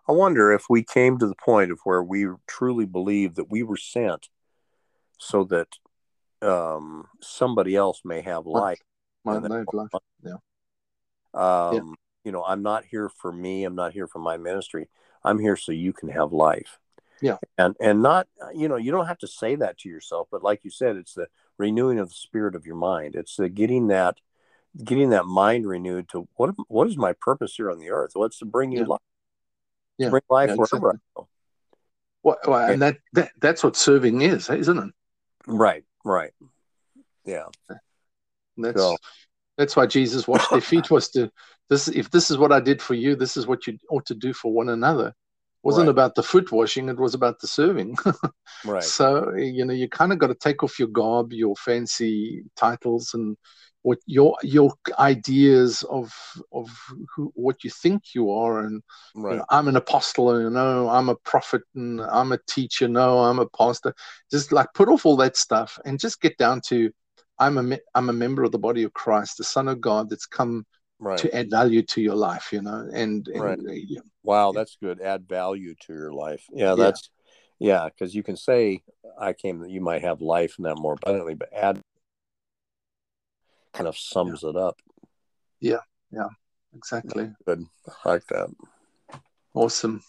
[0.08, 3.62] i wonder if we came to the point of where we truly believe that we
[3.62, 4.28] were sent
[5.18, 5.68] so that
[6.42, 8.80] um, somebody else may have life
[9.24, 9.88] my, my life
[10.22, 10.32] yeah
[11.34, 11.94] um, yeah.
[12.24, 14.88] you know i'm not here for me i'm not here for my ministry
[15.22, 16.78] i'm here so you can have life
[17.20, 20.42] yeah and and not you know you don't have to say that to yourself but
[20.42, 21.26] like you said it's the
[21.58, 23.14] renewing of the spirit of your mind.
[23.14, 24.18] It's the getting that
[24.84, 28.12] getting that mind renewed to what what is my purpose here on the earth?
[28.14, 28.86] What's to bring you yeah.
[28.86, 29.00] life?
[29.98, 30.08] Yeah.
[30.10, 31.00] bring life yeah, wherever exactly.
[31.16, 31.28] I go.
[32.22, 34.94] Well, well and that, that that's what serving is, isn't it?
[35.46, 36.32] Right, right.
[37.24, 37.46] Yeah.
[38.56, 38.96] That's so.
[39.56, 41.30] that's why Jesus washed their feet was to
[41.68, 44.14] this if this is what I did for you, this is what you ought to
[44.14, 45.14] do for one another
[45.62, 45.90] wasn't right.
[45.90, 47.96] about the foot washing it was about the serving
[48.64, 52.44] right so you know you kind of got to take off your garb your fancy
[52.56, 53.36] titles and
[53.86, 56.12] what your your ideas of
[56.52, 56.68] of
[57.14, 58.82] who, what you think you are and
[59.14, 59.32] right.
[59.32, 63.20] you know, i'm an apostle you know i'm a prophet and i'm a teacher no
[63.20, 63.94] i'm a pastor
[64.28, 66.90] just like put off all that stuff and just get down to
[67.38, 70.26] i'm a i'm a member of the body of christ the son of god that's
[70.26, 70.66] come
[70.98, 71.18] right.
[71.18, 73.58] to add value to your life you know and, and right.
[73.58, 74.00] Uh, yeah.
[74.22, 75.00] wow that's good.
[75.00, 76.44] Add value to your life.
[76.52, 77.10] Yeah that's
[77.58, 78.82] yeah because you can say
[79.18, 81.80] i came that you might have life in that more abundantly but add
[83.72, 84.50] kind of sums yeah.
[84.50, 84.80] it up.
[85.60, 85.80] Yeah
[86.12, 86.28] yeah
[86.74, 87.30] exactly.
[87.46, 87.64] Good.
[88.04, 88.48] I like that.
[89.54, 90.02] Awesome.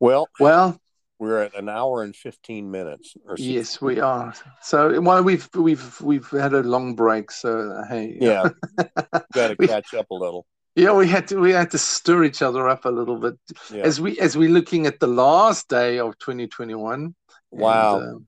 [0.00, 0.81] Well well
[1.22, 3.42] we're at an hour and 15 minutes or so.
[3.44, 4.34] yes we are.
[4.60, 8.18] So well we've we've we've had a long break so hey.
[8.20, 8.48] Yeah.
[9.32, 10.46] Got to catch up a little.
[10.74, 13.36] Yeah we had to we had to stir each other up a little bit.
[13.72, 13.84] Yeah.
[13.84, 17.14] as we as we're looking at the last day of 2021
[17.52, 18.18] wow and, uh,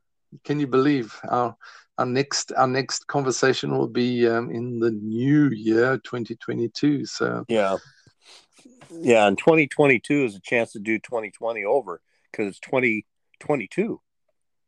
[0.45, 1.57] can you believe our
[1.99, 7.45] our next our next conversation will be um, in the new year 2022 so.
[7.49, 7.79] Yeah.
[8.93, 12.01] Yeah and 2022 is a chance to do 2020 over
[12.35, 14.01] because it's 2022.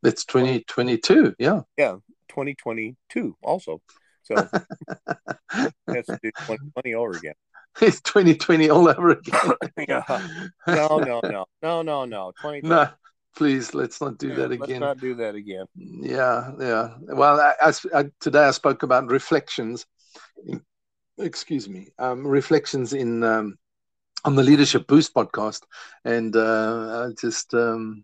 [0.03, 1.35] It's 2022.
[1.39, 1.61] Yeah.
[1.77, 1.95] Yeah.
[2.29, 3.81] 2022 also.
[4.23, 4.35] So
[5.87, 7.33] let's do 2020 over again.
[7.81, 9.51] It's 2020 all over again.
[9.87, 10.03] yeah.
[10.67, 12.31] No, no, no, no, no, no.
[12.41, 12.67] 2020.
[12.67, 12.89] No,
[13.35, 14.67] please, let's not do yeah, that again.
[14.69, 15.65] Let's not do that again.
[15.75, 16.89] Yeah, yeah.
[17.01, 19.85] Well, I, I, today I spoke about reflections.
[21.17, 21.89] Excuse me.
[21.99, 23.57] Um, reflections in um,
[24.27, 25.61] on the Leadership Boost podcast,
[26.03, 28.03] and uh, just um,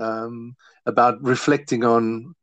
[0.00, 0.56] um,
[0.86, 2.34] about reflecting on.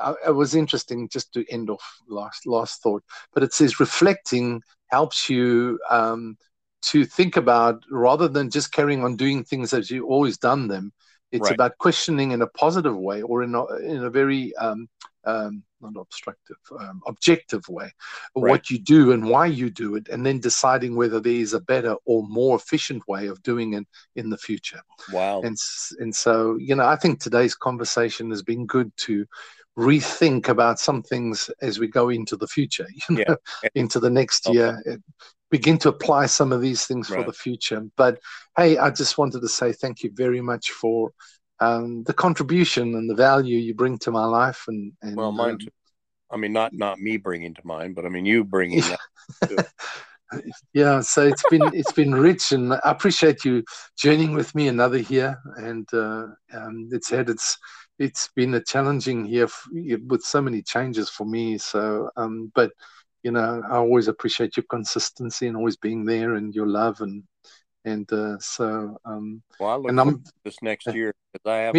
[0.00, 3.04] Uh, it was interesting just to end off last last thought,
[3.34, 6.38] but it says reflecting helps you um,
[6.80, 10.90] to think about rather than just carrying on doing things as you've always done them.
[11.32, 11.54] It's right.
[11.54, 14.88] about questioning in a positive way or in a, in a very um,
[15.24, 17.92] um, not obstructive, um, objective way,
[18.36, 18.50] right.
[18.50, 21.60] what you do and why you do it, and then deciding whether there is a
[21.60, 23.86] better or more efficient way of doing it
[24.16, 24.80] in the future.
[25.12, 25.42] Wow.
[25.42, 25.56] And
[25.98, 29.26] and so you know, I think today's conversation has been good to
[29.78, 33.68] rethink about some things as we go into the future, you know, yeah.
[33.74, 34.56] into the next okay.
[34.56, 34.82] year.
[35.52, 37.20] Begin to apply some of these things right.
[37.20, 37.80] for the future.
[37.96, 38.18] But
[38.56, 41.12] hey, I just wanted to say thank you very much for
[41.62, 45.52] um, the contribution and the value you bring to my life and, and well mine
[45.52, 45.68] um, too.
[46.30, 48.82] i mean not not me bringing to mine but i mean you bringing
[50.72, 53.62] yeah so it's been it's been rich and i appreciate you
[53.96, 57.56] journeying with me another year and uh, um, it's had it's
[57.98, 59.46] it's been a challenging year
[60.08, 62.72] with so many changes for me so um, but
[63.22, 67.24] you know i always appreciate your consistency and always being there and your love and
[67.84, 71.76] and uh, so um, well, I look and I'm, this next year because I have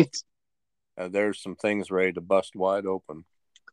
[0.97, 3.25] uh, there's some things ready to bust wide open.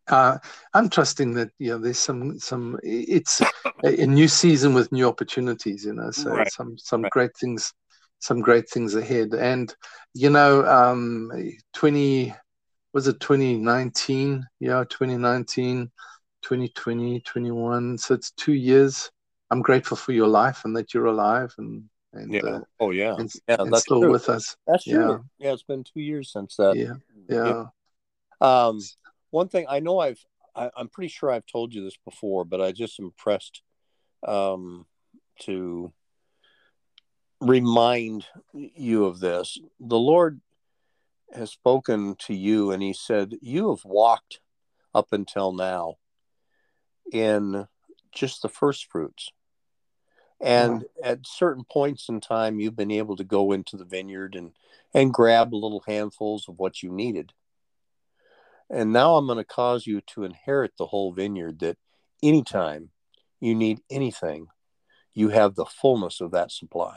[0.06, 0.38] Uh,
[0.72, 3.40] I'm trusting that you know there's some some it's
[3.84, 6.52] a, a new season with new opportunities, you know, so right.
[6.52, 7.12] some some right.
[7.12, 7.72] great things
[8.20, 9.74] some great things ahead, and
[10.14, 11.30] you know, um,
[11.74, 12.34] 20
[12.92, 14.46] was it 2019?
[14.58, 15.90] Yeah, 2019,
[16.42, 17.98] 2020, 21.
[17.98, 19.10] So it's two years.
[19.50, 22.40] I'm grateful for your life and that you're alive and and yeah.
[22.40, 24.10] Uh, oh yeah, and, yeah, and that's still true.
[24.10, 24.56] with us.
[24.66, 24.94] That's yeah.
[24.94, 25.24] true.
[25.38, 26.76] Yeah, it's been two years since that.
[26.76, 26.94] Yeah,
[27.28, 27.66] yeah.
[28.40, 28.80] Um,
[29.30, 32.60] one thing I know I've I, am pretty sure I've told you this before, but
[32.60, 33.62] I just impressed
[34.26, 34.86] um,
[35.40, 35.92] to
[37.40, 39.58] remind you of this.
[39.78, 40.40] The Lord
[41.32, 44.40] has spoken to you, and He said, You have walked
[44.94, 45.96] up until now
[47.12, 47.66] in
[48.12, 49.30] just the first fruits.
[50.40, 54.52] And at certain points in time, you've been able to go into the vineyard and,
[54.94, 57.32] and grab little handfuls of what you needed.
[58.70, 61.76] And now I'm going to cause you to inherit the whole vineyard that
[62.22, 62.90] anytime
[63.40, 64.46] you need anything,
[65.12, 66.96] you have the fullness of that supply.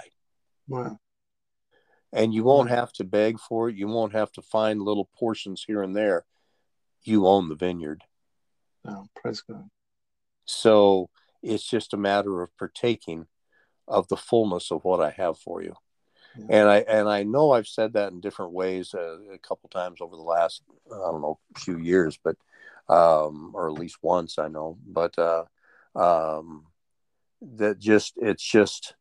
[0.68, 1.00] Wow.
[2.14, 3.76] And you won't have to beg for it.
[3.76, 6.26] You won't have to find little portions here and there.
[7.02, 8.04] You own the vineyard.
[8.88, 9.68] Oh, praise God.
[10.46, 11.10] So
[11.42, 13.28] it's just a matter of partaking
[13.88, 15.76] of the fullness of what I have for you.
[16.38, 16.46] Yeah.
[16.50, 20.02] And I and I know I've said that in different ways uh, a couple times
[20.02, 22.38] over the last I don't know few years, but
[22.90, 24.78] um, or at least once I know.
[24.86, 25.44] But uh,
[25.96, 26.66] um,
[27.42, 28.96] that just it's just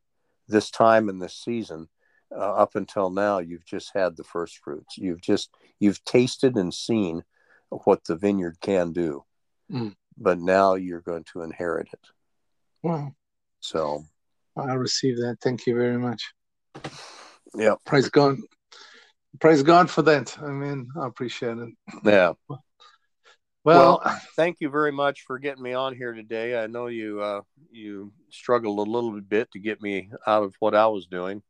[0.47, 1.87] this time in this season
[2.31, 5.49] uh, up until now you've just had the first fruits you've just
[5.79, 7.23] you've tasted and seen
[7.69, 9.23] what the vineyard can do
[9.71, 9.95] mm.
[10.17, 12.07] But now you're going to inherit it.
[12.81, 13.13] Wow.
[13.59, 14.03] So.
[14.55, 15.37] I receive that.
[15.41, 16.31] Thank you very much.
[17.55, 18.37] Yeah praise god.
[19.39, 20.37] Praise god for that.
[20.41, 21.69] I mean i appreciate it.
[22.03, 22.33] Yeah.
[23.65, 26.61] Well, well, thank you very much for getting me on here today.
[26.61, 27.41] I know you uh,
[27.71, 31.41] you struggled a little bit to get me out of what I was doing,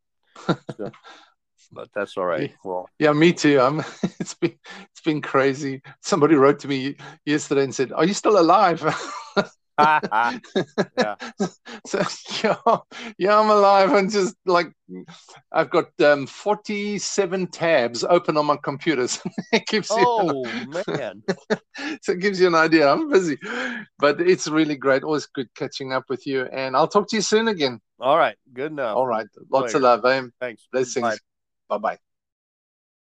[0.45, 0.91] so,
[1.71, 2.53] but that's all right.
[2.63, 3.59] Well, yeah, me too.
[3.59, 3.83] I'm.
[4.19, 4.57] It's been
[4.91, 5.81] it's been crazy.
[6.01, 6.95] Somebody wrote to me
[7.25, 8.81] yesterday and said, "Are you still alive?"
[10.97, 11.15] yeah.
[11.85, 12.01] So
[12.43, 12.77] yeah,
[13.17, 14.71] yeah, I'm alive and just like
[15.51, 19.19] I've got um, 47 tabs open on my computers.
[19.51, 21.23] it gives oh you, man!
[22.01, 22.87] so it gives you an idea.
[22.87, 23.37] I'm busy,
[23.99, 25.03] but it's really great.
[25.03, 27.81] Always good catching up with you, and I'll talk to you soon again.
[27.99, 28.95] All right, good enough.
[28.95, 29.77] All right, lots Later.
[29.77, 30.05] of love.
[30.05, 30.27] Eh?
[30.39, 30.67] Thanks.
[30.71, 31.19] Blessings.
[31.73, 32.12] Bye bye.